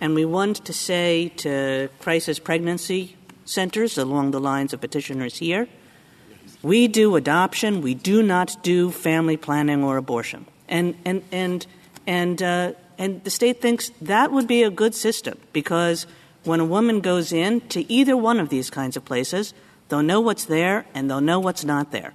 [0.00, 5.68] And we want to say to crisis pregnancy centers along the lines of petitioners here,
[6.62, 10.46] we do adoption, we do not do family planning or abortion.
[10.68, 11.66] And, and, and,
[12.06, 16.06] and, uh, and the state thinks that would be a good system because
[16.44, 19.54] when a woman goes in to either one of these kinds of places,
[19.88, 22.12] they'll know what's there and they'll know what's not there.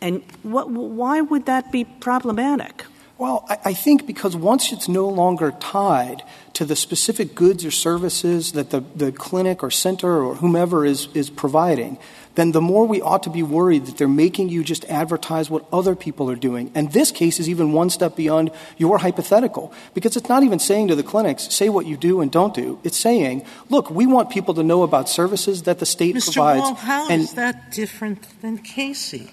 [0.00, 2.84] And what, why would that be problematic?
[3.18, 8.52] Well, I, think because once it's no longer tied to the specific goods or services
[8.52, 11.98] that the, the clinic or center or whomever is, is providing,
[12.36, 15.66] then the more we ought to be worried that they're making you just advertise what
[15.72, 16.70] other people are doing.
[16.76, 20.86] And this case is even one step beyond your hypothetical, because it's not even saying
[20.86, 22.78] to the clinics, say what you do and don't do.
[22.84, 26.34] It's saying, look, we want people to know about services that the state Mr.
[26.34, 26.60] provides.
[26.60, 29.32] Wall, how and is that different than Casey?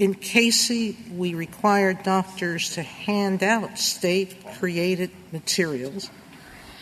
[0.00, 6.08] In Casey, we required doctors to hand out state-created materials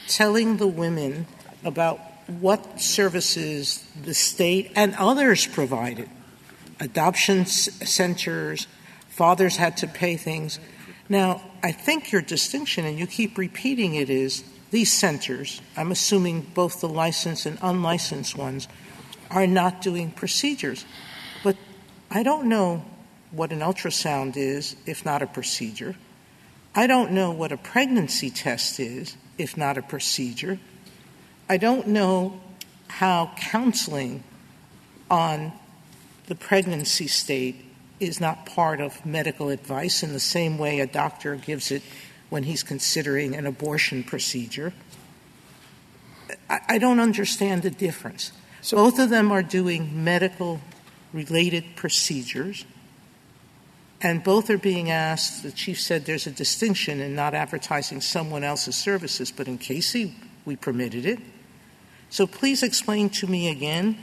[0.06, 1.26] telling the women
[1.64, 6.08] about what services the state and others provided.
[6.78, 8.68] Adoption s- centers,
[9.08, 10.60] fathers had to pay things.
[11.08, 16.42] Now, I think your distinction, and you keep repeating it, is these centers, I'm assuming
[16.54, 18.68] both the licensed and unlicensed ones,
[19.28, 20.84] are not doing procedures.
[21.42, 21.56] But
[22.12, 22.84] I don't know
[23.30, 25.94] what an ultrasound is if not a procedure.
[26.74, 30.58] I don't know what a pregnancy test is if not a procedure.
[31.48, 32.40] I don't know
[32.88, 34.22] how counseling
[35.10, 35.52] on
[36.26, 37.64] the pregnancy state
[38.00, 41.82] is not part of medical advice in the same way a doctor gives it
[42.28, 44.72] when he's considering an abortion procedure.
[46.48, 48.32] I, I don't understand the difference.
[48.70, 50.60] Both of them are doing medical
[51.12, 52.64] related procedures,
[54.00, 55.42] and both are being asked.
[55.42, 60.14] The chief said there's a distinction in not advertising someone else's services, but in Casey,
[60.44, 61.18] we permitted it.
[62.10, 63.98] So please explain to me again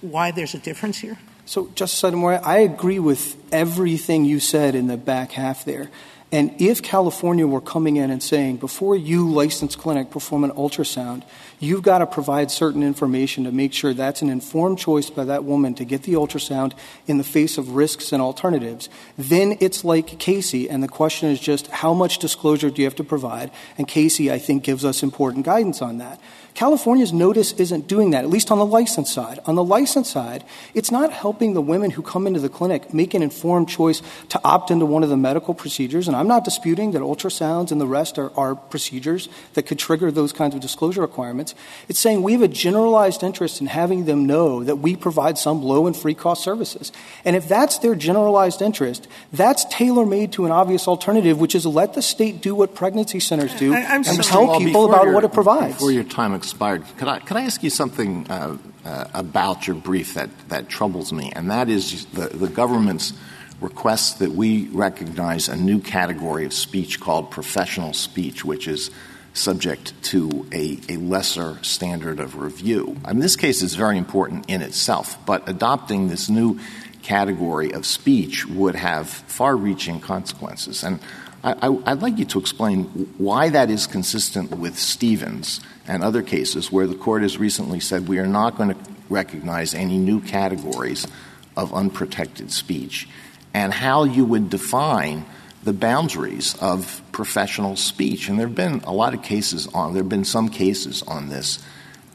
[0.00, 1.18] why there's a difference here.
[1.46, 5.90] So, Justice Sotomayor, I agree with everything you said in the back half there.
[6.32, 11.22] And if California were coming in and saying, before you, licensed clinic, perform an ultrasound,
[11.64, 15.44] you've got to provide certain information to make sure that's an informed choice by that
[15.44, 16.72] woman to get the ultrasound
[17.06, 20.68] in the face of risks and alternatives, then it's like Casey.
[20.68, 23.50] And the question is just how much disclosure do you have to provide?
[23.78, 26.20] And Casey, I think, gives us important guidance on that.
[26.54, 29.40] California's notice isn't doing that, at least on the license side.
[29.44, 33.12] On the license side, it's not helping the women who come into the clinic make
[33.12, 36.06] an informed choice to opt into one of the medical procedures.
[36.06, 40.32] And I'm not disputing that ultrasounds and the rest are, procedures that could trigger those
[40.32, 41.53] kinds of disclosure requirements.
[41.88, 45.62] It's saying we have a generalized interest in having them know that we provide some
[45.62, 46.92] low and free cost services.
[47.24, 51.66] And if that's their generalized interest, that's tailor made to an obvious alternative, which is
[51.66, 54.22] let the state do what pregnancy centers do I- I'm and sorry.
[54.24, 55.74] tell Well, people before about your- what it provides.
[55.74, 59.76] Before your time expired, could I, could I ask you something uh, uh, about your
[59.76, 61.32] brief that, that troubles me?
[61.34, 63.12] And that is the, the government's
[63.60, 68.90] request that we recognize a new category of speech called professional speech, which is
[69.34, 72.96] subject to a, a lesser standard of review.
[73.04, 76.58] I mean, this case is very important in itself, but adopting this new
[77.02, 80.82] category of speech would have far reaching consequences.
[80.82, 81.00] And
[81.42, 82.84] I, I'd like you to explain
[83.18, 88.08] why that is consistent with Stevens and other cases where the court has recently said
[88.08, 88.76] we are not going to
[89.10, 91.06] recognize any new categories
[91.56, 93.06] of unprotected speech,
[93.52, 95.26] and how you would define
[95.64, 98.28] the boundaries of professional speech.
[98.28, 101.28] And there have been a lot of cases on, there have been some cases on
[101.28, 101.58] this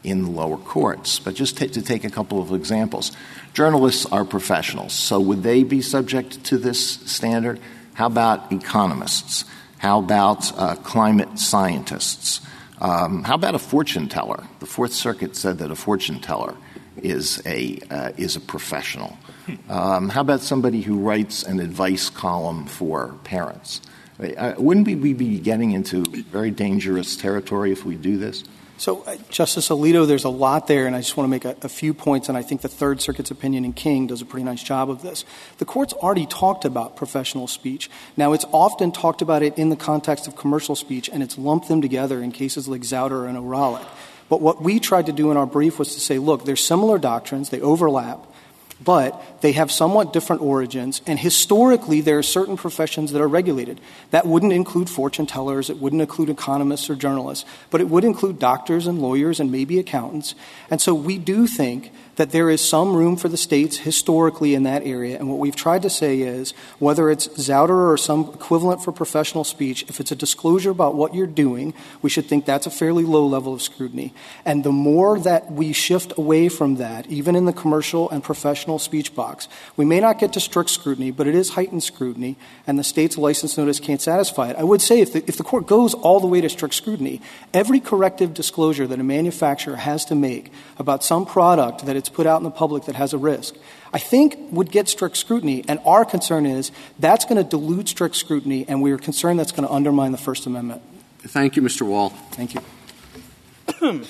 [0.02, 1.18] in the lower courts.
[1.18, 3.12] But just t- to take a couple of examples,
[3.52, 7.60] journalists are professionals, so would they be subject to this standard?
[7.94, 9.44] How about economists?
[9.78, 12.40] How about uh, climate scientists?
[12.80, 14.44] Um, how about a fortune teller?
[14.60, 16.54] The Fourth Circuit said that a fortune teller
[17.02, 19.16] is a uh, is a professional.
[19.68, 23.80] Um, how about somebody who writes an advice column for parents?
[24.20, 28.44] Uh, wouldn't we be getting into very dangerous territory if we do this?
[28.80, 31.54] So, uh, Justice Alito, there's a lot there, and I just want to make a,
[31.60, 34.44] a, few points, and I think the Third Circuit's opinion in King does a pretty
[34.44, 35.26] nice job of this.
[35.58, 37.90] The court's already talked about professional speech.
[38.16, 41.68] Now, it's often talked about it in the context of commercial speech, and it's lumped
[41.68, 43.84] them together in cases like Zauderer and Ohralik.
[44.30, 46.98] But what we tried to do in our brief was to say, look, there's similar
[46.98, 48.26] doctrines, they overlap,
[48.82, 53.80] but they have somewhat different origins, and historically there are certain professions that are regulated.
[54.10, 58.38] That wouldn't include fortune tellers, it wouldn't include economists or journalists, but it would include
[58.38, 60.34] doctors and lawyers and maybe accountants.
[60.70, 64.64] And so we do think that there is some room for the states historically in
[64.64, 65.18] that area.
[65.18, 69.42] And what we've tried to say is whether it's Zauderer or some equivalent for professional
[69.42, 73.04] speech, if it's a disclosure about what you're doing, we should think that's a fairly
[73.04, 74.12] low level of scrutiny.
[74.44, 78.78] And the more that we shift away from that, even in the commercial and professional
[78.78, 82.78] speech box, we may not get to strict scrutiny, but it is heightened scrutiny, and
[82.78, 84.56] the state's license notice can't satisfy it.
[84.56, 87.22] I would say if the, if the court goes all the way to strict scrutiny,
[87.54, 92.26] every corrective disclosure that a manufacturer has to make about some product that it's put
[92.26, 93.56] out in the public that has a risk,
[93.92, 95.64] I think would get strict scrutiny.
[95.66, 99.52] And our concern is that's going to dilute strict scrutiny, and we are concerned that's
[99.52, 100.82] going to undermine the First Amendment.
[101.20, 101.82] Thank you, Mr.
[101.82, 102.10] Wall.
[102.32, 102.60] Thank you.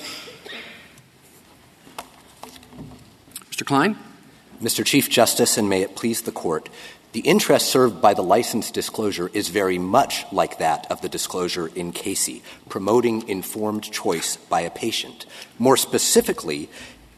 [3.51, 3.65] Mr.
[3.65, 3.97] Klein?
[4.61, 4.85] Mr.
[4.85, 6.69] Chief Justice, and may it please the Court,
[7.13, 11.69] the interest served by the license disclosure is very much like that of the disclosure
[11.75, 15.25] in Casey, promoting informed choice by a patient.
[15.59, 16.69] More specifically,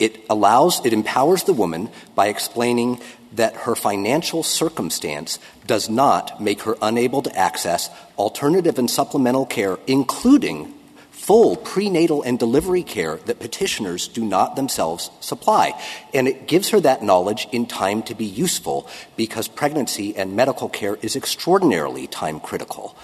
[0.04, 3.00] it allows, it empowers the woman by explaining
[3.32, 9.80] that her financial circumstance does not make her unable to access alternative and supplemental care,
[9.88, 10.74] including
[11.12, 15.72] full prenatal and delivery care that petitioners do not themselves supply.
[16.14, 20.68] And it gives her that knowledge in time to be useful because pregnancy and medical
[20.68, 22.98] care is extraordinarily time critical.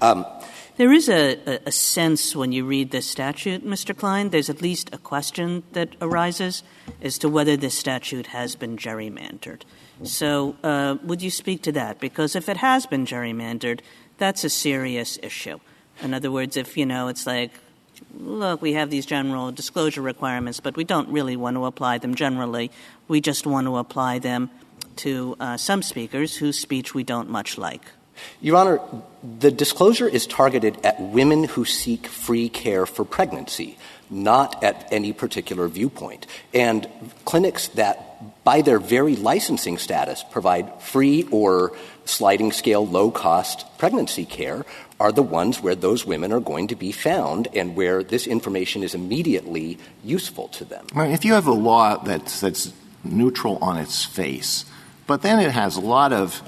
[0.00, 0.24] Um,
[0.76, 3.96] there is a, a, sense when you read this statute, Mr.
[3.96, 6.62] Klein, there's at least a question that arises
[7.00, 9.62] as to whether this statute has been gerrymandered.
[10.02, 12.00] So, uh, would you speak to that?
[12.00, 13.80] Because if it has been gerrymandered,
[14.18, 15.60] that's a serious issue.
[16.02, 17.52] In other words, if, you know, it's like,
[18.18, 22.14] look, we have these general disclosure requirements, but we don't really want to apply them
[22.14, 22.72] generally.
[23.06, 24.50] We just want to apply them
[24.96, 27.82] to uh, some speakers whose speech we don't much like.
[28.40, 28.80] Your Honor,
[29.22, 33.78] the disclosure is targeted at women who seek free care for pregnancy,
[34.10, 36.26] not at any particular viewpoint.
[36.52, 36.88] And
[37.24, 41.72] clinics that, by their very licensing status, provide free or
[42.04, 44.64] sliding scale low cost pregnancy care
[45.00, 48.82] are the ones where those women are going to be found and where this information
[48.82, 50.86] is immediately useful to them.
[50.94, 52.72] If you have a law that's, that's
[53.02, 54.64] neutral on its face,
[55.06, 56.42] but then it has a lot of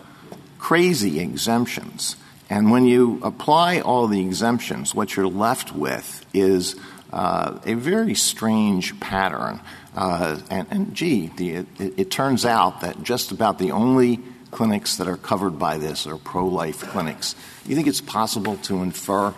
[0.59, 2.17] crazy exemptions.
[2.49, 6.77] And when you apply all the exemptions, what you're left with is
[7.13, 9.61] uh, a very strange pattern.
[9.97, 14.97] Uh, and, and, gee, the, it, it, turns out that just about the only clinics
[14.97, 17.35] that are covered by this are pro life clinics.
[17.65, 19.35] You think it's possible to infer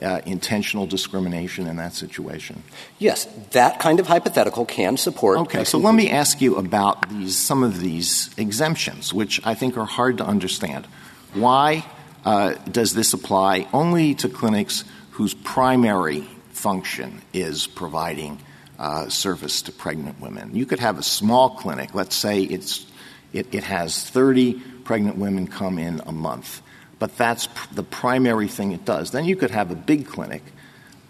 [0.00, 2.62] intentional discrimination in that situation?
[2.98, 5.38] Yes, that kind of hypothetical can support.
[5.38, 9.76] Okay, so let me ask you about these, some of these exemptions, which I think
[9.76, 10.86] are hard to understand.
[11.34, 11.84] Why
[12.24, 18.38] uh, does this apply only to clinics whose primary function is providing
[18.78, 20.54] uh, service to pregnant women?
[20.54, 22.86] You could have a small clinic, let's say it's,
[23.32, 26.62] it, it has 30 pregnant women come in a month
[26.98, 29.10] but that's the primary thing it does.
[29.10, 30.42] Then you could have a big clinic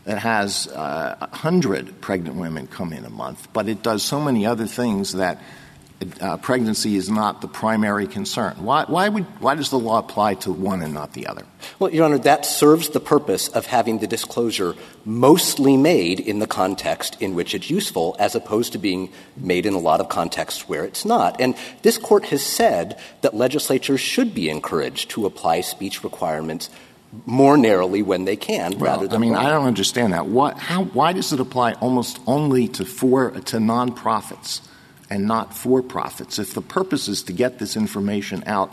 [0.05, 4.47] that has uh, 100 pregnant women come in a month, but it does so many
[4.47, 5.43] other things that
[6.21, 8.55] uh, pregnancy is not the primary concern.
[8.59, 11.45] Why, why, would, why does the law apply to one and not the other?
[11.79, 16.47] Well, Your Honor, that serves the purpose of having the disclosure mostly made in the
[16.47, 20.69] context in which it's useful, as opposed to being made in a lot of contexts
[20.69, 21.41] where it's not.
[21.41, 26.71] And this Court has said that legislatures should be encouraged to apply speech requirements
[27.27, 30.27] more narrowly when they can well, rather than I mean, I don't understand that.
[30.27, 34.61] What, how, why does it apply almost only to, for, to nonprofits?
[35.11, 36.39] And not for profits.
[36.39, 38.73] If the purpose is to get this information out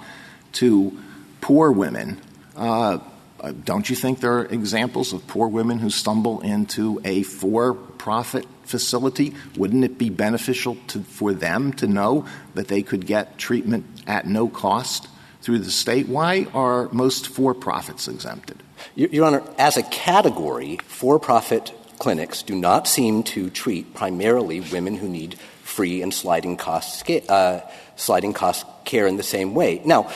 [0.54, 0.98] to
[1.42, 2.22] poor women
[2.58, 7.74] Uh, don't you think there are examples of poor women who stumble into a for
[7.74, 9.36] profit facility?
[9.58, 12.26] Wouldn't it be beneficial to, for them to know
[12.56, 15.08] that they could get treatment at no cost
[15.42, 16.08] through the state?
[16.08, 18.64] Why are most for profits exempted?
[18.96, 24.96] Your Honor, as a category, for profit clinics do not seem to treat primarily women
[24.96, 25.38] who need
[25.76, 27.60] free and sliding cost, uh,
[27.96, 29.82] sliding cost care in the same way.
[29.86, 30.10] Now,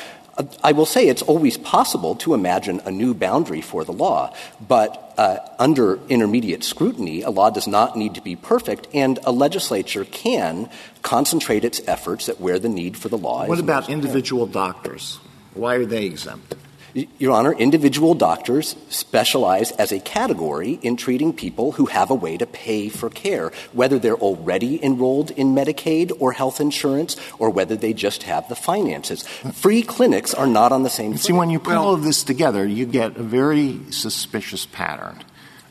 [0.64, 4.34] I will say it's always possible to imagine a new boundary for the law,
[4.66, 9.34] but uh, under intermediate scrutiny, a law does not need to be perfect, and a
[9.34, 10.70] legislature can
[11.01, 13.49] concentrate its efforts at where the need for the law what is.
[13.49, 15.20] What about individual doctors?
[15.55, 16.55] Why are they exempt?
[16.93, 22.37] Your Honor, individual doctors specialize as a category in treating people who have a way
[22.37, 27.75] to pay for care, whether they're already enrolled in Medicaid or health insurance, or whether
[27.75, 29.27] they just have the finances.
[29.53, 31.15] Free clinics are not on the same.
[31.17, 35.23] See, when you put all of this together, you get a very suspicious pattern.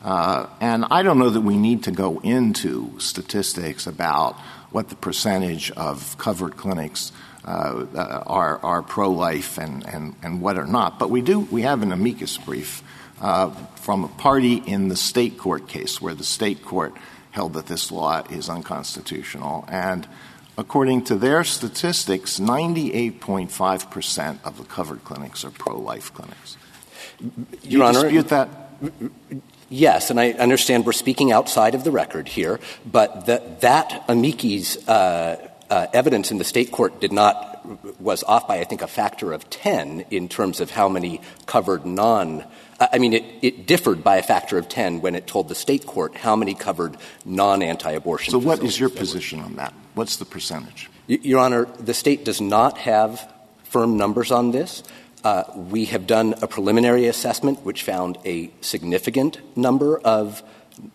[0.02, 4.36] Uh, and I don't know that we need to go into statistics about
[4.70, 7.10] what the percentage of covered clinics
[7.48, 10.98] are, are pro-life and, and, and what are not.
[10.98, 12.82] But we do we have an amicus brief
[13.20, 16.94] uh, from a party in the state court case where the state court
[17.30, 19.64] held that this law is unconstitutional.
[19.68, 20.06] And
[20.56, 26.56] according to their statistics, 98.5 percent of the covered clinics are pro-life clinics.
[27.62, 28.48] Your Honor, dispute that?
[29.70, 32.58] Yes, and I understand we're speaking outside of the record here,
[32.90, 37.46] but the, that amicus uh, uh, evidence in the state court did not
[38.00, 41.84] was off by I think a factor of ten in terms of how many covered
[41.84, 42.44] non.
[42.80, 45.84] I mean, it, it differed by a factor of ten when it told the state
[45.86, 48.30] court how many covered non-anti-abortion.
[48.30, 49.74] So, what is your position on that?
[49.94, 50.88] What's the percentage?
[51.08, 53.32] Your Honor, the state does not have
[53.64, 54.82] firm numbers on this.
[55.24, 60.42] Uh, we have done a preliminary assessment which found a significant number of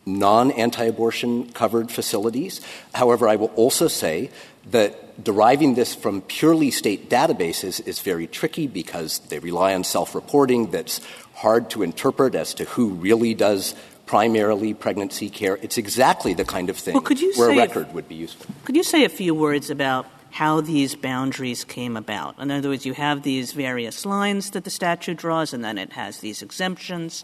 [0.06, 2.62] non-anti-abortion covered facilities.
[2.94, 4.32] However, I will also say
[4.72, 10.72] that deriving this from purely state databases is very tricky because they rely on self-reporting
[10.72, 11.02] that's
[11.36, 15.58] hard to interpret as to who really does primarily pregnancy care.
[15.62, 16.96] It's exactly the kind of thing
[17.36, 18.54] where a record would be useful.
[18.66, 22.38] Could you say a few words about how these boundaries came about?
[22.40, 25.94] In other words, you have these various lines that the statute draws, and then it
[25.94, 27.24] has these exemptions.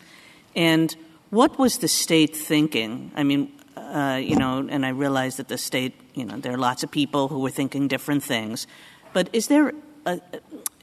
[0.56, 0.96] And
[1.30, 3.12] what was the state thinking?
[3.16, 6.58] I mean, uh, you know, and I realize that the state, you know, there are
[6.58, 8.68] lots of people who were thinking different things.
[9.14, 9.74] But is there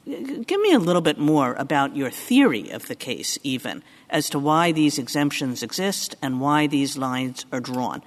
[0.06, 4.38] give me a little bit more about your theory of the case, even as to
[4.38, 8.02] why these exemptions exist and why these lines are drawn.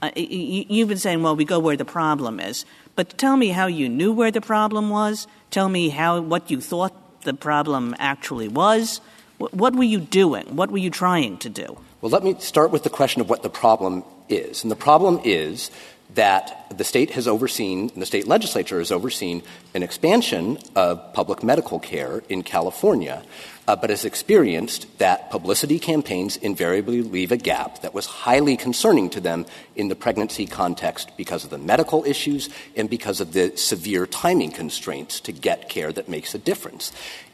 [0.00, 2.64] Uh, you've been saying, well, we go where the problem is,
[2.94, 5.26] but tell me how you knew where the problem was.
[5.50, 9.00] Tell me how what you thought the problem actually was.
[9.38, 10.56] What were you doing?
[10.56, 11.78] What were you trying to do?
[12.00, 14.62] Well, let me start with the question of what the problem is.
[14.62, 15.70] And the problem is
[16.14, 19.42] that the state has overseen, the state legislature has overseen,
[19.74, 23.22] an expansion of public medical care in California,
[23.68, 29.08] uh, but has experienced that publicity campaigns invariably leave a gap that was highly concerning
[29.10, 29.46] to them
[29.76, 34.50] in the pregnancy context because of the medical issues and because of the severe timing
[34.50, 36.92] constraints to get care that makes a difference.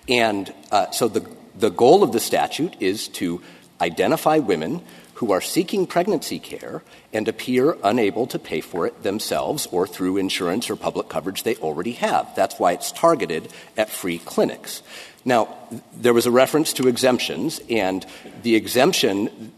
[0.08, 3.40] And uh, so the, the goal of the statute is to
[3.80, 4.82] identify women
[5.16, 10.18] who are seeking pregnancy care and appear unable to pay for it themselves or through
[10.18, 12.34] insurance or public coverage they already have.
[12.36, 13.48] That's why it's targeted
[13.78, 14.82] at free clinics.
[15.24, 15.56] Now,
[15.96, 18.04] there was a reference to exemptions, and
[18.42, 19.52] the exemption,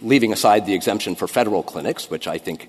[0.00, 2.68] leaving aside the exemption for federal clinics, which I think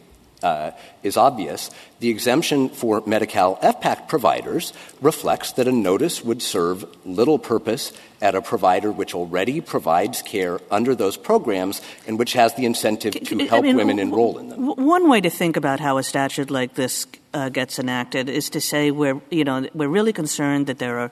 [1.04, 1.70] is obvious,
[2.00, 8.36] the exemption for Medi-Cal FPAC providers reflects that a notice would serve little purpose at
[8.36, 13.46] a provider which already provides care under those programs and which has the incentive to
[13.48, 14.66] help women enroll in them.
[14.66, 18.62] One way to think about how a statute like this uh, gets enacted is to
[18.62, 21.12] say we're, you know, we're really concerned that there are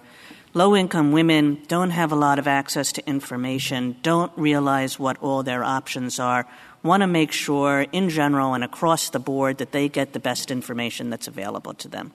[0.53, 5.63] low-income women don't have a lot of access to information, don't realize what all their
[5.63, 6.47] options are,
[6.83, 10.51] want to make sure in general and across the board that they get the best
[10.51, 12.11] information that's available to them.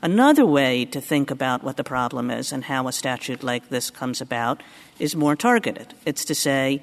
[0.00, 3.90] Another way to think about what the problem is and how a statute like this
[3.90, 4.62] comes about
[4.98, 5.92] is more targeted.
[6.04, 6.82] It's to say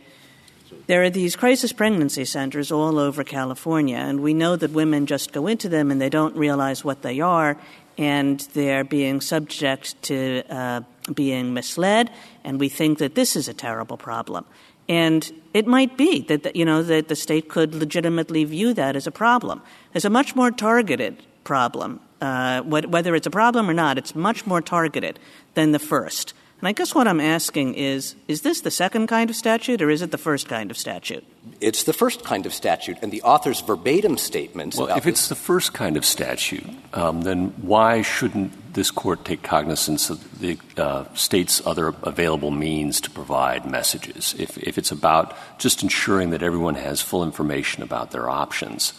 [0.88, 5.32] there are these crisis pregnancy centers all over California, and we know that women just
[5.32, 7.58] go into them and they don't realize what they are,
[7.98, 10.82] and they're being subject to uh,
[11.14, 12.10] being misled,
[12.44, 14.46] and we think that this is a terrible problem.
[14.90, 19.08] And it might be that, you know, that the state could legitimately view that as
[19.08, 19.62] a problem,
[19.93, 22.01] as a much more targeted problem.
[22.20, 25.18] Uh, whether it's a problem or not, it's much more targeted
[25.53, 26.34] than the first.
[26.66, 29.91] And I guess what I'm asking is, is this the second kind of statute or
[29.91, 31.24] is it the first kind of statute?
[31.61, 35.11] It's the first kind of statute, and the author's verbatim statements well, about if this-
[35.11, 40.39] it's the first kind of statute, um, then why shouldn't this court take cognizance of
[40.39, 44.34] the uh, state's other available means to provide messages?
[44.39, 48.93] If, if it's about just ensuring that everyone has full information about their options,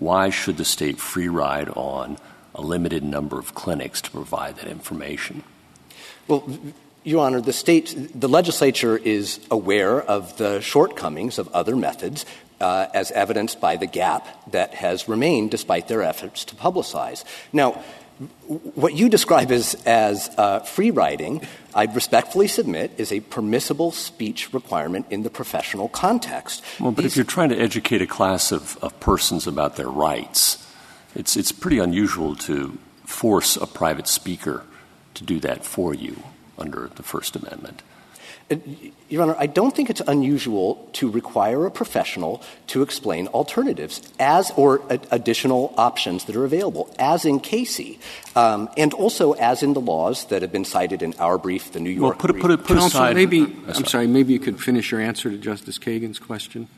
[0.00, 2.18] why should the state free ride on
[2.56, 5.44] a limited number of clinics to provide that information?
[6.26, 6.42] Well,
[7.04, 12.24] Your Honor, the state, the legislature is aware of the shortcomings of other methods,
[12.60, 17.24] uh, as evidenced by the gap that has remained despite their efforts to publicize.
[17.52, 17.72] Now,
[18.74, 24.54] what you describe as, as uh, free riding, I respectfully submit, is a permissible speech
[24.54, 26.64] requirement in the professional context.
[26.80, 30.64] Well, but if you're trying to educate a class of, of persons about their rights,
[31.14, 34.64] it's, it's pretty unusual to force a private speaker
[35.14, 36.16] to do that for you
[36.58, 37.82] under the First Amendment.
[39.08, 44.50] Your Honor, I don't think it's unusual to require a professional to explain alternatives as
[44.56, 47.98] or a- additional options that are available, as in Casey,
[48.36, 51.80] um, and also as in the laws that have been cited in our brief, the
[51.80, 52.16] New York.
[52.16, 53.14] Well, put it, put it, put Counsel, aside.
[53.14, 54.06] Maybe, I'm sorry.
[54.06, 56.68] Maybe you could finish your answer to Justice Kagan's question.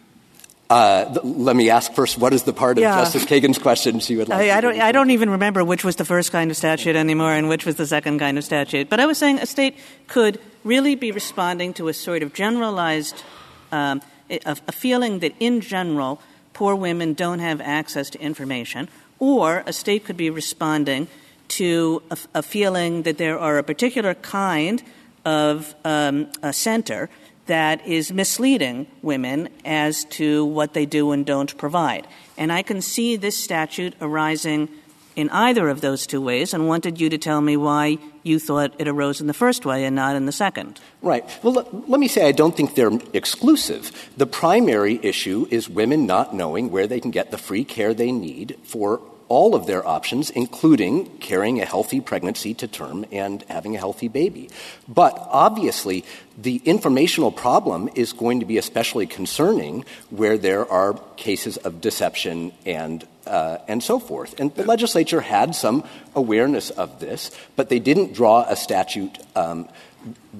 [0.68, 2.18] Uh, let me ask first.
[2.18, 2.98] What is the part Yeah.
[2.98, 4.40] of Justice Kagan's question she would like?
[4.40, 4.80] I, to I don't.
[4.80, 7.76] I don't even remember which was the first kind of statute anymore, and which was
[7.76, 8.90] the second kind of statute.
[8.90, 9.76] But I was saying a state
[10.08, 13.22] could really be responding to a sort of generalized,
[13.70, 16.20] um, a, a feeling that in general
[16.52, 18.88] poor women don't have access to information,
[19.20, 21.06] or a state could be responding
[21.46, 24.82] to a, a feeling that there are a particular kind
[25.24, 27.08] of um, a center
[27.46, 32.06] that is misleading women as to what they do and don't provide.
[32.36, 34.68] And I can see this statute arising
[35.14, 38.74] in either of those two ways and wanted you to tell me why you thought
[38.78, 40.78] it arose in the first way and not in the second.
[41.00, 41.24] Right.
[41.42, 44.10] Well, let, let me say I don't think they're exclusive.
[44.16, 48.12] The primary issue is women not knowing where they can get the free care they
[48.12, 53.74] need for all of their options, including carrying a healthy pregnancy to term and having
[53.74, 54.48] a healthy baby.
[54.88, 56.04] But obviously,
[56.38, 62.52] the informational problem is going to be especially concerning where there are cases of deception
[62.64, 64.38] and uh, and so forth.
[64.38, 65.82] And the legislature had some
[66.14, 69.68] awareness of this, but they didn't draw a statute um,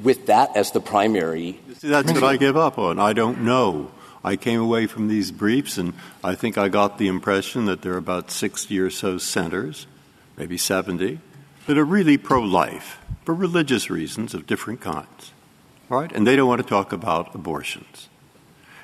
[0.03, 1.59] with that as the primary.
[1.79, 3.01] See, that's what I give up on.
[3.01, 3.91] I don't know.
[4.27, 7.93] I came away from these briefs, and I think I got the impression that there
[7.93, 9.87] are about 60 or so centers,
[10.37, 11.21] maybe 70,
[11.69, 15.33] that are really pro life for religious reasons of different kinds.
[15.89, 16.11] Right?
[16.11, 18.09] And they don't want to talk about abortions.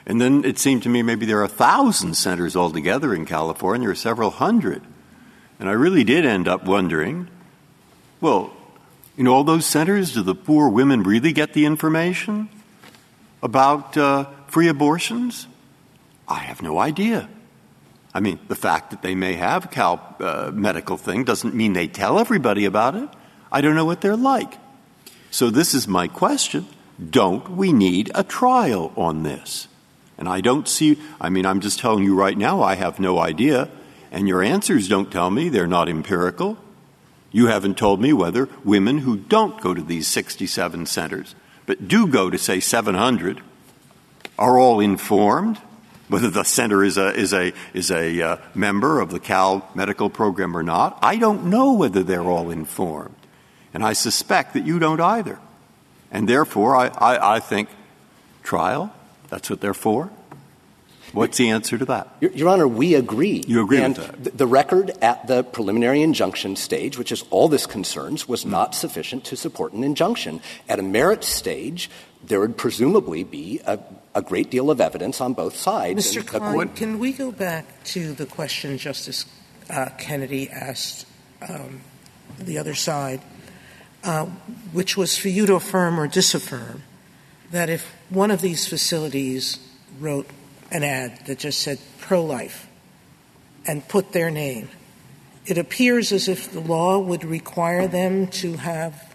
[0.06, 3.88] And then it seemed to me maybe there are a thousand centers altogether in California,
[3.88, 4.82] or several hundred.
[5.58, 7.26] And I really did end up wondering
[8.20, 8.52] well,
[9.16, 12.48] in all those centers, do the poor women really get the information
[13.42, 15.48] about uh, free abortions?
[16.28, 17.28] I have no idea.
[18.12, 21.72] I mean, the fact that they may have a Cal uh, medical thing doesn't mean
[21.72, 23.08] they tell everybody about it.
[23.50, 24.58] I don't know what they're like.
[25.30, 26.66] So this is my question.
[27.10, 29.68] Don't we need a trial on this?
[30.18, 33.18] And I don't see, I mean, I'm just telling you right now, I have no
[33.18, 33.70] idea.
[34.10, 36.58] And your answers don't tell me, they're not empirical.
[37.30, 41.34] You haven't told me whether women who don't go to these 67 centers,
[41.64, 43.40] but do go to, say, 700,
[44.42, 45.56] are all informed,
[46.08, 50.10] whether the center is a, is a, is a uh, member of the Cal medical
[50.10, 50.98] program or not.
[51.00, 53.14] I don't know whether they're all informed.
[53.72, 55.38] And I suspect that you don't either.
[56.10, 57.68] And therefore, I, I, I think
[58.42, 58.92] trial,
[59.30, 60.10] that's what they're for.
[61.12, 62.08] What's the answer to that?
[62.20, 63.44] Your, Your Honor, we agree.
[63.46, 64.22] You agree and with that?
[64.24, 68.74] th- The record at the preliminary injunction stage, which is all this concerns, was not
[68.74, 70.40] sufficient to support an injunction.
[70.68, 71.90] At a merit stage,
[72.24, 73.78] there would presumably be a,
[74.14, 76.14] a great deal of evidence on both sides.
[76.14, 76.26] Mr.
[76.26, 79.24] Klein, can we go back to the question Justice
[79.70, 81.06] uh, Kennedy asked
[81.48, 81.80] um,
[82.38, 83.20] the other side,
[84.04, 84.26] uh,
[84.72, 86.82] which was for you to affirm or disaffirm
[87.50, 89.58] that if one of these facilities
[90.00, 90.26] wrote
[90.70, 92.66] an ad that just said pro-life
[93.66, 94.68] and put their name,
[95.46, 99.14] it appears as if the law would require them to have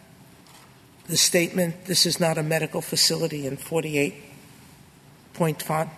[1.08, 4.14] the statement, this is not a medical facility in 48
[5.38, 5.90] point font?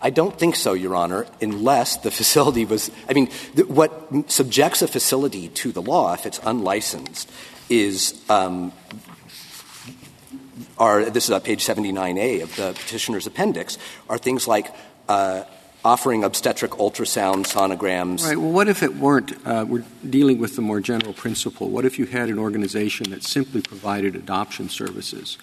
[0.00, 2.90] I don't think so, Your Honor, unless the facility was.
[3.08, 7.30] I mean, th- what subjects a facility to the law, if it's unlicensed,
[7.68, 8.20] is.
[8.28, 8.72] Um,
[10.78, 13.78] are, this is on page 79A of the petitioner's appendix,
[14.10, 14.66] are things like
[15.08, 15.44] uh,
[15.84, 18.24] offering obstetric ultrasound sonograms.
[18.24, 18.36] Right.
[18.36, 19.32] Well, what if it weren't?
[19.46, 21.70] Uh, we're dealing with the more general principle.
[21.70, 25.38] What if you had an organization that simply provided adoption services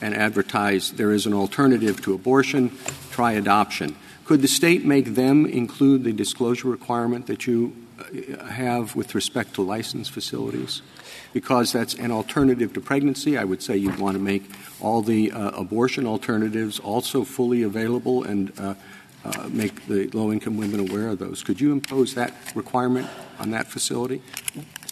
[0.00, 2.76] and advertise there is an alternative to abortion,
[3.10, 3.96] try adoption?
[4.24, 9.54] Could the state make them include the disclosure requirement that you uh, have with respect
[9.54, 10.82] to licensed facilities?
[11.32, 13.38] Because that's an alternative to pregnancy.
[13.38, 14.44] I would say you'd want to make
[14.80, 18.74] all the uh, abortion alternatives also fully available and uh,
[19.48, 21.42] make the low-income women aware of those.
[21.42, 24.22] Could you impose that requirement on that facility?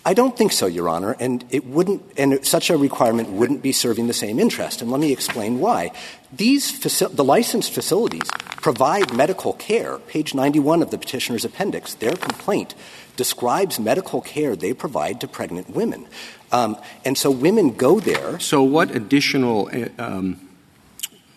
[0.06, 3.72] I don't think so, Your Honor, and it wouldn't, and such a requirement wouldn't be
[3.72, 4.80] serving the same interest.
[4.80, 5.90] And let me explain why.
[6.32, 9.98] These the licensed facilities provide medical care.
[9.98, 12.76] Page 91 of the petitioner's appendix, their complaint
[13.16, 16.06] describes medical care they provide to pregnant women.
[16.52, 18.38] Um, and so women go there.
[18.38, 20.45] So, what additional uh, um,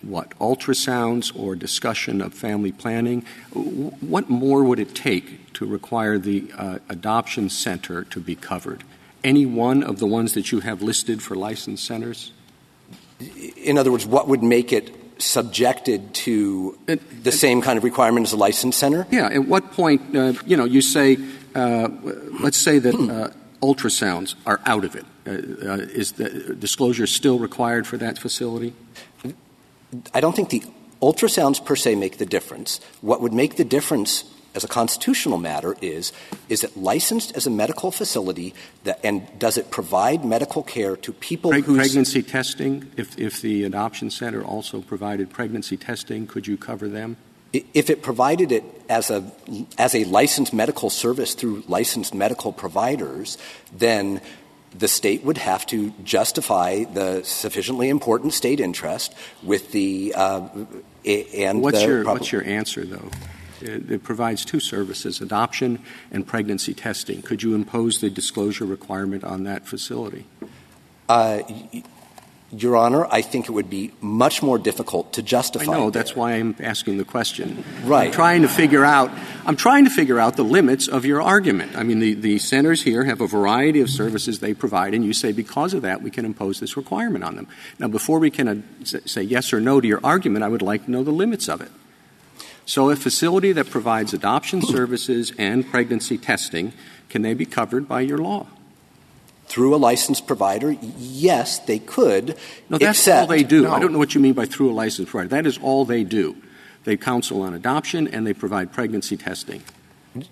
[0.01, 3.23] what ultrasounds or discussion of family planning?
[3.53, 8.83] What more would it take to require the uh, adoption center to be covered?
[9.23, 12.31] Any one of the ones that you have listed for license centers?
[13.57, 18.31] In other words what would make it subjected to the same kind of requirement as
[18.31, 19.05] a license center?
[19.11, 21.17] Yeah at what point uh, you know you say
[21.53, 21.89] uh,
[22.39, 25.05] let's say that uh, ultrasounds are out of it.
[25.25, 28.73] Is the disclosure still required for that facility
[30.13, 30.63] I don't think the
[31.01, 32.79] ultrasounds per se make the difference.
[33.01, 34.23] What would make the difference
[34.55, 36.11] as a constitutional matter is
[36.47, 41.13] is it licensed as a medical facility that, and does it provide medical care to
[41.13, 46.57] people Preg- pregnancy testing if, if the adoption center also provided pregnancy testing could you
[46.57, 47.17] cover them
[47.53, 49.23] if it provided it as a
[49.77, 53.37] as a licensed medical service through licensed medical providers
[53.71, 54.19] then
[54.77, 59.13] the state would have to justify the sufficiently important state interest
[59.43, 60.47] with the uh,
[61.05, 63.09] and what's the your what's your answer though?
[63.61, 65.79] It, it, provides two services adoption
[66.11, 67.21] and pregnancy testing.
[67.21, 70.25] Could you impose the disclosure requirement on that facility?
[71.09, 71.41] Uh,
[72.51, 75.71] your Honor, I think it would be much more difficult to justify.
[75.71, 77.63] I know that's why I'm asking the question.
[77.83, 78.07] Right.
[78.07, 79.11] I'm trying to figure out.
[79.45, 81.75] I'm trying to figure out the limits of your argument.
[81.75, 85.13] I mean, the, the centers here have a variety of services they provide, and you
[85.13, 87.47] say because of that we can impose this requirement on them.
[87.77, 90.85] Now, before we can uh, say yes or no to your argument, I would like
[90.85, 91.71] to know the limits of it.
[92.65, 96.73] So, a facility that provides adoption services and pregnancy testing
[97.09, 98.47] can they be covered by your law?
[99.49, 102.37] Through a licensed provider, yes, they could.
[102.69, 103.63] No, that's except, all they do.
[103.63, 103.73] No.
[103.73, 105.29] I don't know what you mean by through a licensed provider.
[105.29, 106.37] That is all they do.
[106.83, 109.63] They counsel on adoption and they provide pregnancy testing.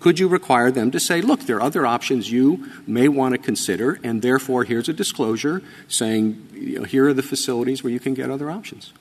[0.00, 3.38] Could you require them to say, look, there are other options you may want to
[3.38, 8.00] consider, and therefore here's a disclosure saying, you know, here are the facilities where you
[8.00, 8.92] can get other options?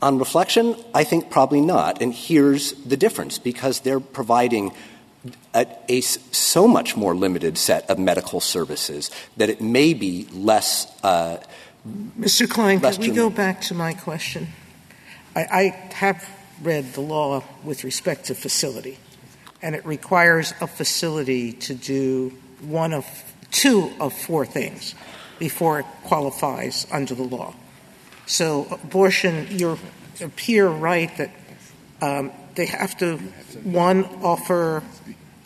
[0.00, 2.00] On reflection, I think probably not.
[2.00, 4.72] And here's the difference because they're providing
[5.54, 10.92] a, a, so much more limited set of medical services that it may be less.
[11.02, 11.38] Uh,
[12.18, 12.48] Mr.
[12.48, 14.48] Klein, can we go back to my question?
[15.34, 15.62] I, I
[15.94, 16.28] have
[16.62, 18.98] read the law with respect to facility,
[19.60, 23.06] and it requires a facility to do one of
[23.50, 24.94] two of four things
[25.38, 27.54] before it qualifies under the law.
[28.26, 29.78] So, abortion, you
[30.20, 31.30] appear right that
[32.00, 33.16] um, they have to,
[33.64, 34.82] one, offer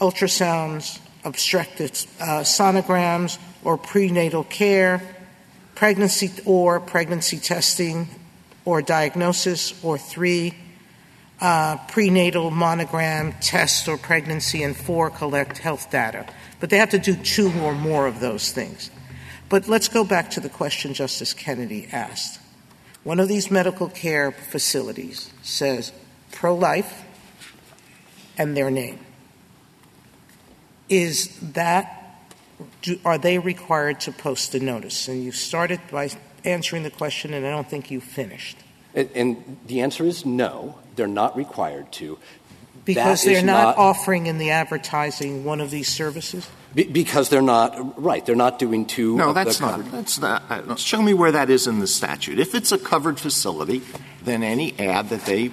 [0.01, 1.91] ultrasounds, obstetric
[2.21, 5.03] uh, sonograms, or prenatal care,
[5.75, 8.09] pregnancy or pregnancy testing
[8.65, 10.55] or diagnosis, or three,
[11.41, 16.27] uh, prenatal sonogram test or pregnancy, and four, collect health data.
[16.59, 18.91] But they have to do two or more of those things.
[19.49, 22.41] But let's go back to the question Justice Kennedy asked.
[23.05, 25.93] One of these medical care facilities says
[26.37, 27.03] pro life
[28.37, 28.99] and their name
[30.91, 31.93] is that
[32.83, 35.09] do, are they required to post a notice?
[35.09, 36.11] And you started by
[36.45, 38.59] answering the question, and I don't think you finished.
[38.95, 42.19] And, and the answer is no, they're not required to.
[42.85, 46.49] Because that they're not, not, offering in the advertising one of these services?
[46.75, 48.25] Be, because they're not right.
[48.25, 49.17] They're not doing two.
[49.17, 49.91] No, that's not.
[49.91, 50.43] That's not.
[50.49, 52.39] Uh, show me where that is in the statute.
[52.39, 53.83] If it's a covered facility,
[54.23, 55.51] then any ad that they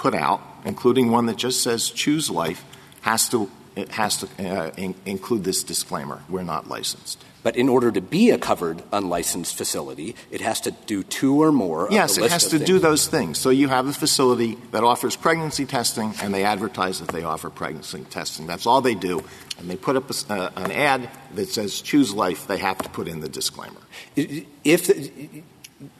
[0.00, 2.64] put out, including one that just says "choose life,"
[3.02, 7.22] has to it has to uh, in- include this disclaimer we're not licensed.
[7.42, 11.52] But in order to be a covered unlicensed facility, it has to do two or
[11.52, 11.88] more.
[11.90, 12.66] Yes, it has to things.
[12.66, 13.38] do those things.
[13.38, 17.48] So you have a facility that offers pregnancy testing, and they advertise that they offer
[17.48, 18.46] pregnancy testing.
[18.46, 19.24] That's all they do.
[19.58, 22.88] And they put up a, uh, an ad that says "Choose Life." They have to
[22.90, 23.80] put in the disclaimer.
[24.16, 24.90] If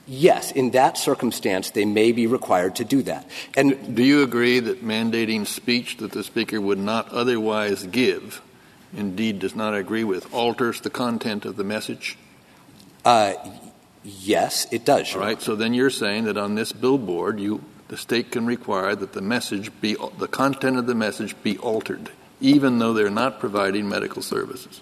[0.07, 3.27] Yes, in that circumstance, they may be required to do that.
[3.55, 8.41] And do you agree that mandating speech that the speaker would not otherwise give,
[8.95, 12.17] indeed does not agree with, alters the content of the message?
[13.03, 13.33] Uh,
[14.03, 15.15] yes, it does.
[15.15, 15.41] All right.
[15.41, 19.21] So then you're saying that on this billboard, you the state can require that the
[19.21, 22.09] message be the content of the message be altered,
[22.39, 24.81] even though they're not providing medical services.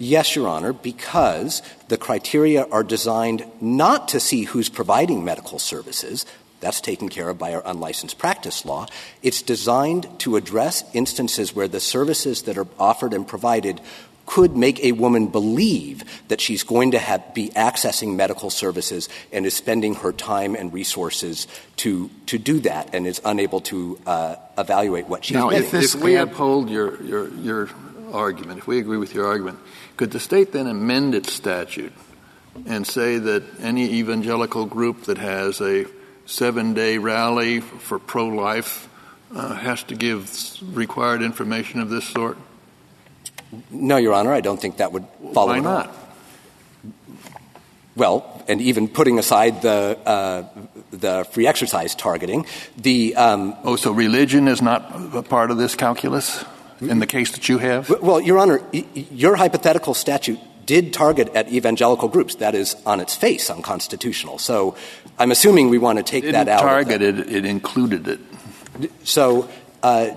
[0.00, 6.24] Yes, Your Honor, because the criteria are designed not to see who's providing medical services.
[6.60, 8.86] That's taken care of by our unlicensed practice law.
[9.22, 13.82] It's designed to address instances where the services that are offered and provided
[14.24, 19.44] could make a woman believe that she's going to have, be accessing medical services and
[19.44, 21.46] is spending her time and resources
[21.76, 25.66] to, to do that and is unable to uh, evaluate what she's now, getting.
[25.66, 27.68] If, if we uphold your, your, your
[28.12, 29.58] argument, if we agree with your argument,
[30.00, 31.92] could the state then amend its statute
[32.64, 35.84] and say that any evangelical group that has a
[36.24, 38.88] seven day rally for pro life
[39.36, 40.24] uh, has to give
[40.74, 42.38] required information of this sort?
[43.70, 45.48] No, Your Honor, I don't think that would follow.
[45.48, 45.94] Why not?
[47.94, 50.48] Well, and even putting aside the uh,
[50.92, 52.46] the free exercise targeting,
[52.78, 54.80] the um, oh, so religion is not
[55.14, 56.42] a part of this calculus
[56.80, 57.88] in the case that you have.
[57.88, 62.36] Well, Your Honor, your hypothetical statute did target at evangelical groups.
[62.36, 64.38] That is on its face unconstitutional.
[64.38, 64.76] So,
[65.18, 66.60] I'm assuming we want to take it that out.
[66.60, 68.20] Targeted, it included it.
[69.04, 69.48] So.
[69.82, 70.10] Uh,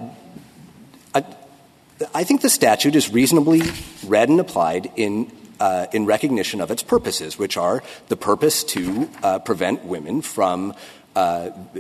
[2.14, 3.62] I think the statute is reasonably
[4.06, 9.10] read and applied in uh, in recognition of its purposes, which are the purpose to
[9.22, 10.74] uh, prevent women from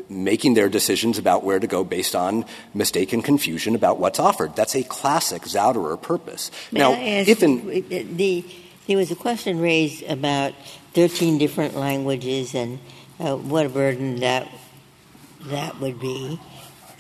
[0.09, 4.55] making their decisions about where to go based on mistaken confusion about what's offered.
[4.55, 6.51] That's a classic Zauderer purpose.
[6.71, 8.45] Now, ask, if in the
[8.87, 10.53] there was a question raised about
[10.93, 12.79] 13 different languages and
[13.19, 14.49] uh, what a burden that
[15.45, 16.39] that would be.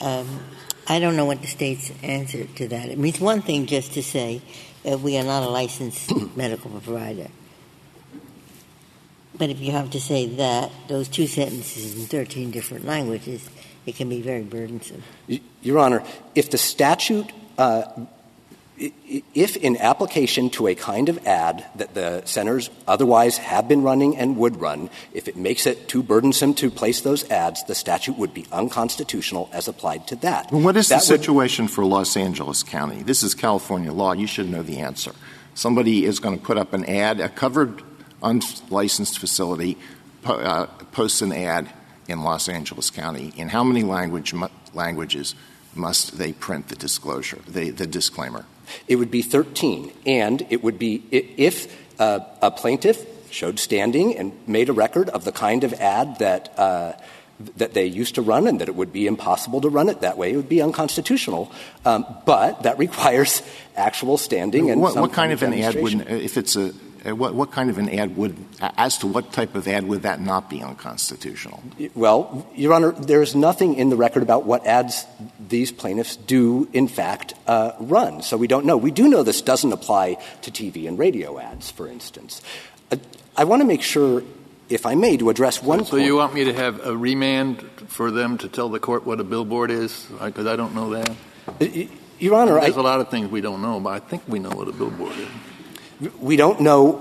[0.01, 0.39] Um,
[0.87, 2.89] I don't know what the state's answer to that.
[2.89, 4.41] It means one thing just to say
[4.89, 7.27] uh, we are not a licensed medical provider.
[9.37, 13.49] But if you have to say that, those two sentences in 13 different languages,
[13.85, 15.03] it can be very burdensome.
[15.61, 16.03] Your Honor,
[16.35, 17.83] if the statute uh,
[18.77, 24.17] if in application to a kind of ad that the centers otherwise have been running
[24.17, 28.17] and would run, if it makes it too burdensome to place those ads, the statute
[28.17, 30.51] would be unconstitutional as applied to that.
[30.51, 33.03] Well, what is that the situation would, for Los Angeles County?
[33.03, 34.13] This is California law.
[34.13, 35.13] You should know the answer.
[35.53, 37.83] Somebody is going to put up an ad, a covered
[38.23, 39.77] unlicensed facility
[40.25, 41.69] uh, posts an ad
[42.07, 43.33] in Los Angeles County.
[43.35, 45.35] In how many language, mu- languages
[45.75, 48.45] must they print the disclosure, the, the disclaimer?
[48.87, 49.91] It would be 13.
[50.05, 51.67] And it would be if
[51.99, 56.57] uh, a plaintiff showed standing and made a record of the kind of ad that
[56.57, 56.93] uh,
[57.57, 60.17] that they used to run and that it would be impossible to run it that
[60.17, 60.31] way.
[60.31, 61.51] It would be unconstitutional.
[61.83, 63.41] Um, but that requires
[63.75, 66.73] actual standing and what, what kind, of, an ad would, if it's a,
[67.03, 70.21] what, what kind of an ad would, as to what type of ad would that
[70.21, 71.61] not be unconstitutional?
[71.95, 75.05] Well, Your Honor, there's nothing in the record about what ads
[75.39, 78.21] these plaintiffs do, in fact, uh, run.
[78.21, 78.77] So we don't know.
[78.77, 82.41] We do know this doesn't apply to TV and radio ads, for instance.
[82.89, 82.97] Uh,
[83.35, 84.23] I want to make sure,
[84.69, 86.05] if I may, to address one so point.
[86.05, 89.25] you want me to have a remand for them to tell the court what a
[89.25, 90.07] billboard is?
[90.23, 91.09] Because I don't know that.
[91.59, 91.87] Uh,
[92.19, 94.39] Your Honor, there's I, a lot of things we don't know, but I think we
[94.39, 95.27] know what a billboard is.
[96.19, 96.93] We don't know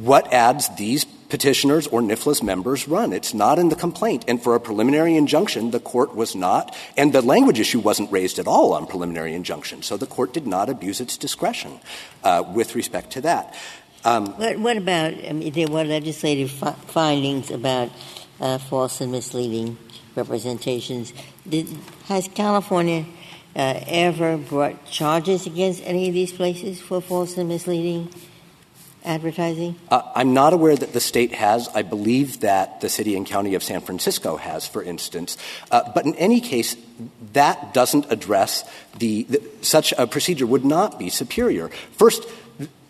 [0.00, 3.12] what ads these petitioners or NIFLA's members run.
[3.12, 4.24] It's not in the complaint.
[4.28, 8.38] And for a preliminary injunction, the court was not, and the language issue wasn't raised
[8.38, 9.82] at all on preliminary injunction.
[9.82, 11.80] So the court did not abuse its discretion
[12.22, 13.54] uh, with respect to that.
[14.04, 14.26] Um,
[14.62, 17.90] what, about, I mean, there were legislative fi- findings about
[18.40, 19.78] uh, false and misleading
[20.14, 21.12] representations.
[22.04, 23.04] Has California
[23.56, 28.08] ever brought charges against any of these places for false and misleading
[29.04, 29.76] advertising?
[29.88, 31.68] Uh, I'm not aware that the state has.
[31.68, 35.38] I believe that the city and county of San Francisco has, for instance.
[35.70, 36.76] Uh, but in any case,
[37.32, 39.26] that doesn't address the,
[39.62, 41.68] such a procedure would not be superior.
[41.92, 42.24] First,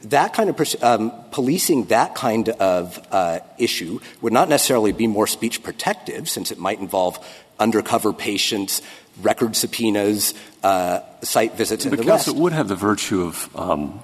[0.02, 5.26] that kind of um, policing that kind of uh, issue would not necessarily be more
[5.26, 7.18] speech protective, since it might involve
[7.58, 8.82] undercover patients,
[9.22, 12.28] record subpoenas, uh, site visits, and the rest.
[12.28, 14.00] it would have the virtue of um,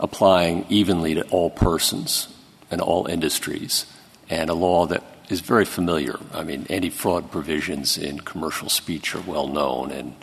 [0.00, 2.28] applying evenly to all persons
[2.70, 3.86] and all industries,
[4.28, 6.18] and a law that is very familiar.
[6.32, 10.14] I mean, anti-fraud provisions in commercial speech are well known and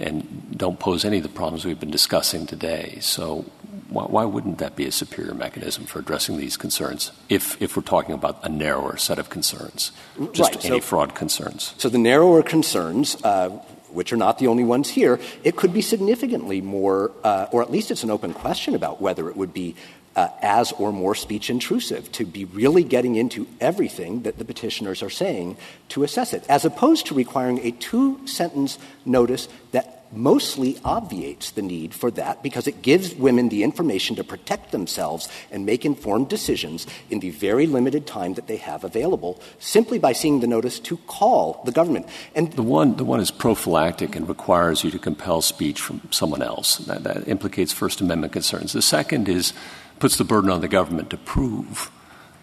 [0.00, 2.98] and don't pose any of the problems we've been discussing today.
[3.00, 3.44] So
[3.88, 7.82] Why, why wouldn't that be a superior mechanism for addressing these concerns if, if we're
[7.82, 9.90] talking about a narrower set of concerns,
[10.32, 11.74] just any fraud concerns?
[11.78, 13.50] So the narrower concerns, uh,
[13.92, 17.70] which are not the only ones here, it could be significantly more, uh, or at
[17.70, 19.74] least it's an open question about whether it would be
[20.16, 25.00] uh, as or more speech intrusive to be really getting into everything that the petitioners
[25.00, 25.56] are saying
[25.88, 31.62] to assess it, as opposed to requiring a two sentence notice that mostly obviates the
[31.62, 36.28] need for that because it gives women the information to protect themselves and make informed
[36.28, 40.78] decisions in the very limited time that they have available simply by seeing the notice
[40.80, 42.06] to call the government.
[42.34, 46.42] And The one, the one is prophylactic and requires you to compel speech from someone
[46.42, 46.78] else.
[46.78, 48.72] That, implicates First Amendment concerns.
[48.72, 49.52] The second is
[49.98, 51.90] puts the burden on the government to prove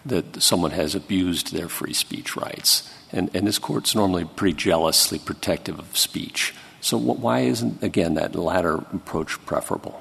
[0.04, 2.88] that someone has abused their free speech rights.
[3.12, 6.54] And, and this court's normally pretty jealously protective of speech.
[6.86, 10.00] So why isn't, again, that latter approach preferable?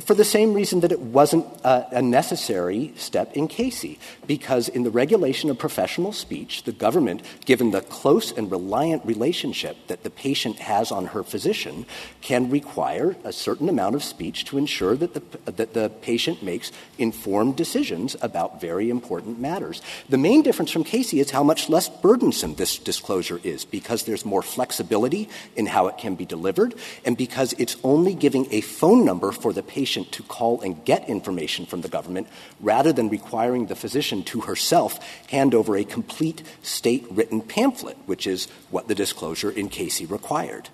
[0.00, 4.90] For the same reason that it wasn't a necessary step in Casey, because in the
[4.90, 10.58] regulation of professional speech, the government, given the close and reliant relationship that the patient
[10.58, 11.86] has on her physician,
[12.20, 16.72] can require a certain amount of speech to ensure that the, that the patient makes
[16.98, 19.82] informed decisions about very important matters.
[20.08, 24.24] The main difference from Casey is how much less burdensome this disclosure is, because there's
[24.24, 29.04] more flexibility in how it can be delivered, and because it's only giving a phone
[29.04, 32.28] number for the patient to call and get information from the government
[32.60, 34.98] rather than requiring the physician to herself
[35.28, 40.68] hand over a complete state written pamphlet, which is what the disclosure in Casey required.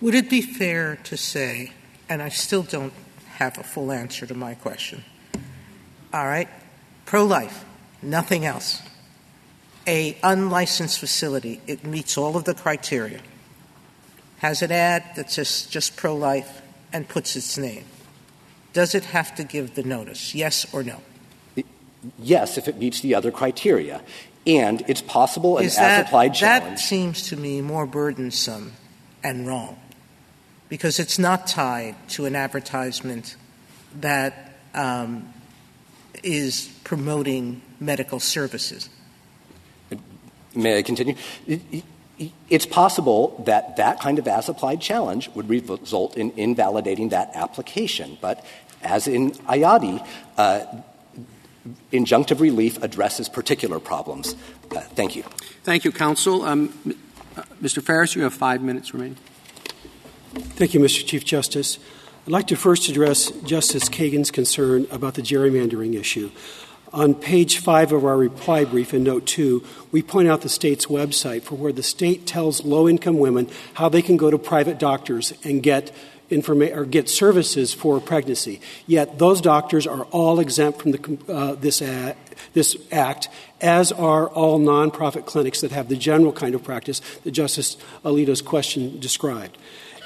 [0.00, 1.72] Would it be fair to say,
[2.08, 2.92] and I still don't
[3.38, 5.04] have a full answer to my question,
[6.12, 6.48] all right,
[7.04, 7.64] pro life,
[8.02, 8.82] nothing else.
[9.86, 13.20] A unlicensed facility, it meets all of the criteria,
[14.38, 16.62] has an ad that says just pro life
[16.92, 17.84] and puts its name.
[18.72, 21.00] Does it have to give the notice, yes or no?
[22.18, 24.02] Yes, if it meets the other criteria.
[24.46, 28.72] And it's possible an Is that, as applied that seems to me more burdensome
[29.22, 29.78] and wrong
[30.68, 33.36] because it's not tied to an advertisement
[34.00, 35.32] that um,
[36.22, 38.88] is promoting medical services.
[40.54, 41.14] May I continue?
[42.18, 47.10] It- it- It's possible that that kind of as applied challenge would result in invalidating
[47.10, 48.18] that application.
[48.20, 48.44] But
[48.82, 50.04] as in Ayotte,
[50.36, 50.60] uh,
[51.92, 54.34] injunctive relief addresses particular problems.
[54.74, 55.24] Uh, thank you.
[55.64, 56.44] Thank you, counsel.
[56.44, 56.72] Um,
[57.36, 57.82] uh, Mr.
[57.82, 59.16] Farris, you have five minutes remaining.
[60.56, 61.06] Thank you, Mr.
[61.06, 61.78] Chief Justice.
[62.26, 66.30] I'd like to first address Justice Kagan's concern about the gerrymandering issue.
[66.92, 69.62] On page five of our reply brief in note two,
[69.92, 73.88] we point out the state's website for where the state tells low income women how
[73.88, 75.92] they can go to private doctors and get
[76.30, 78.60] informa- or get services for pregnancy.
[78.86, 81.82] Yet those doctors are all exempt from the, uh, this,
[82.54, 83.28] this act,
[83.60, 88.42] as are all nonprofit clinics that have the general kind of practice that Justice Alito's
[88.42, 89.58] question described.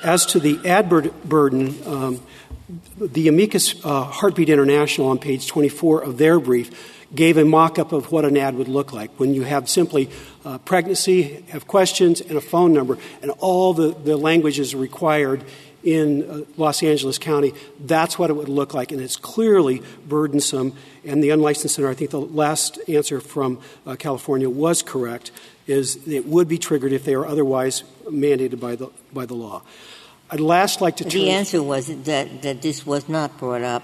[0.02, 2.20] As to the ad bur- burden, um,
[2.96, 7.92] the amicus uh, Heartbeat International on page 24 of their brief gave a mock up
[7.92, 10.08] of what an ad would look like when you have simply
[10.44, 15.44] uh, pregnancy, have questions, and a phone number, and all the, the language is required
[15.84, 17.52] in uh, Los Angeles County.
[17.80, 20.74] That's what it would look like, and it's clearly burdensome.
[21.04, 25.32] And the unlicensed center, I think the last answer from uh, California was correct,
[25.66, 29.62] is it would be triggered if they are otherwise mandated by the, by the law.
[30.32, 31.20] I'd last like to turn.
[31.20, 33.82] The answer was that, that this was not brought up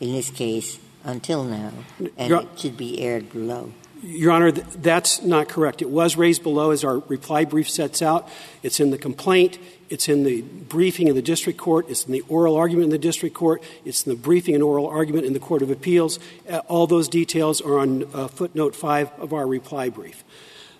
[0.00, 1.72] in this case until now,
[2.16, 3.72] and Your- it should be aired below.
[4.04, 5.80] Your Honor, th- that's not correct.
[5.80, 8.28] It was raised below, as our reply brief sets out.
[8.64, 9.58] It's in the complaint.
[9.90, 11.88] It's in the briefing in the district court.
[11.88, 13.62] It's in the oral argument in the district court.
[13.84, 16.18] It's in the briefing and oral argument in the Court of Appeals.
[16.50, 20.24] Uh, all those details are on uh, footnote five of our reply brief.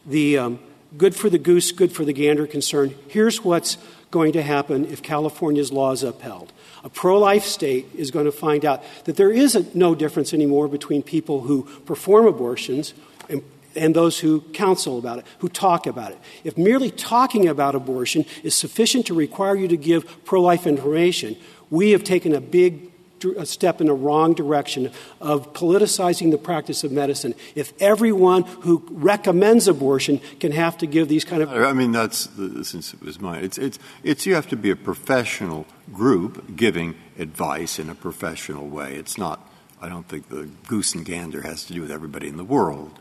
[0.05, 0.59] The um,
[0.97, 2.95] good for the goose, good for the gander concern.
[3.07, 3.77] Here's what's
[4.13, 6.53] going to happen if California's law is upheld.
[6.85, 10.69] A pro life state is going to find out that there is no difference anymore
[10.69, 12.95] between people who perform abortions
[13.29, 13.43] and,
[13.75, 16.19] and those who counsel about it, who talk about it.
[16.45, 21.37] If merely talking about abortion is sufficient to require you to give pro life information,
[21.71, 22.92] we have taken a big
[23.25, 27.35] a step in the wrong direction of politicizing the practice of medicine.
[27.55, 32.27] If everyone who recommends abortion can have to give these kind of I mean, that's
[32.27, 33.45] the, since it was mine.
[33.45, 38.69] It's, it's, it's you have to be a professional group giving advice in a professional
[38.69, 38.95] way.
[38.95, 39.49] It's not.
[39.81, 42.99] I don't think the goose and gander has to do with everybody in the world.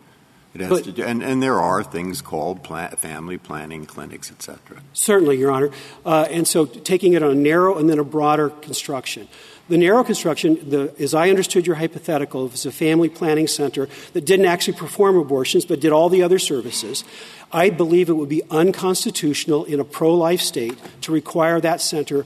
[0.54, 4.42] It has to do, and, and there are things called pla- family planning clinics, et
[4.42, 4.82] cetera.
[4.92, 5.70] Certainly, Your Honor.
[6.06, 9.30] Uh, and so taking it on a narrow and then a broader construction.
[9.72, 14.26] The narrow construction, the, as I understood your hypothetical, was a family planning center that
[14.26, 17.06] didn't actually perform abortions but did all the other services,
[17.54, 22.26] I believe it would be unconstitutional in a pro life state to require that center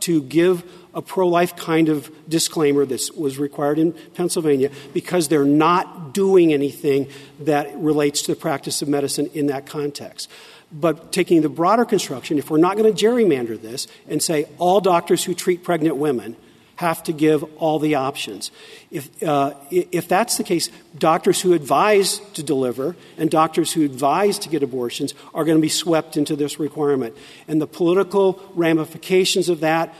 [0.00, 0.64] to give
[0.94, 6.50] a pro life kind of disclaimer that was required in Pennsylvania because they're not doing
[6.50, 7.08] anything
[7.40, 10.30] that relates to the practice of medicine in that context.
[10.72, 14.80] But taking the broader construction, if we're not going to gerrymander this and say all
[14.80, 16.36] doctors who treat pregnant women
[16.80, 18.50] have to give all the options.
[18.90, 24.38] If, uh, if that's the case, doctors who advise to deliver and doctors who advise
[24.40, 27.14] to get abortions are going to be swept into this requirement.
[27.46, 29.94] And the political ramifications of that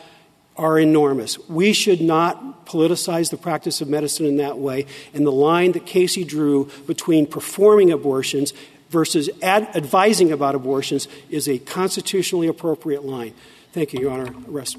[0.56, 1.38] are enormous.
[1.50, 4.86] We should not politicize the practice of medicine in that way.
[5.12, 8.54] And the line that Casey drew between performing abortions
[8.88, 13.34] versus ad- advising about abortions is a constitutionally appropriate line.
[13.72, 14.34] Thank you, Your Honor.
[14.48, 14.78] Arrest.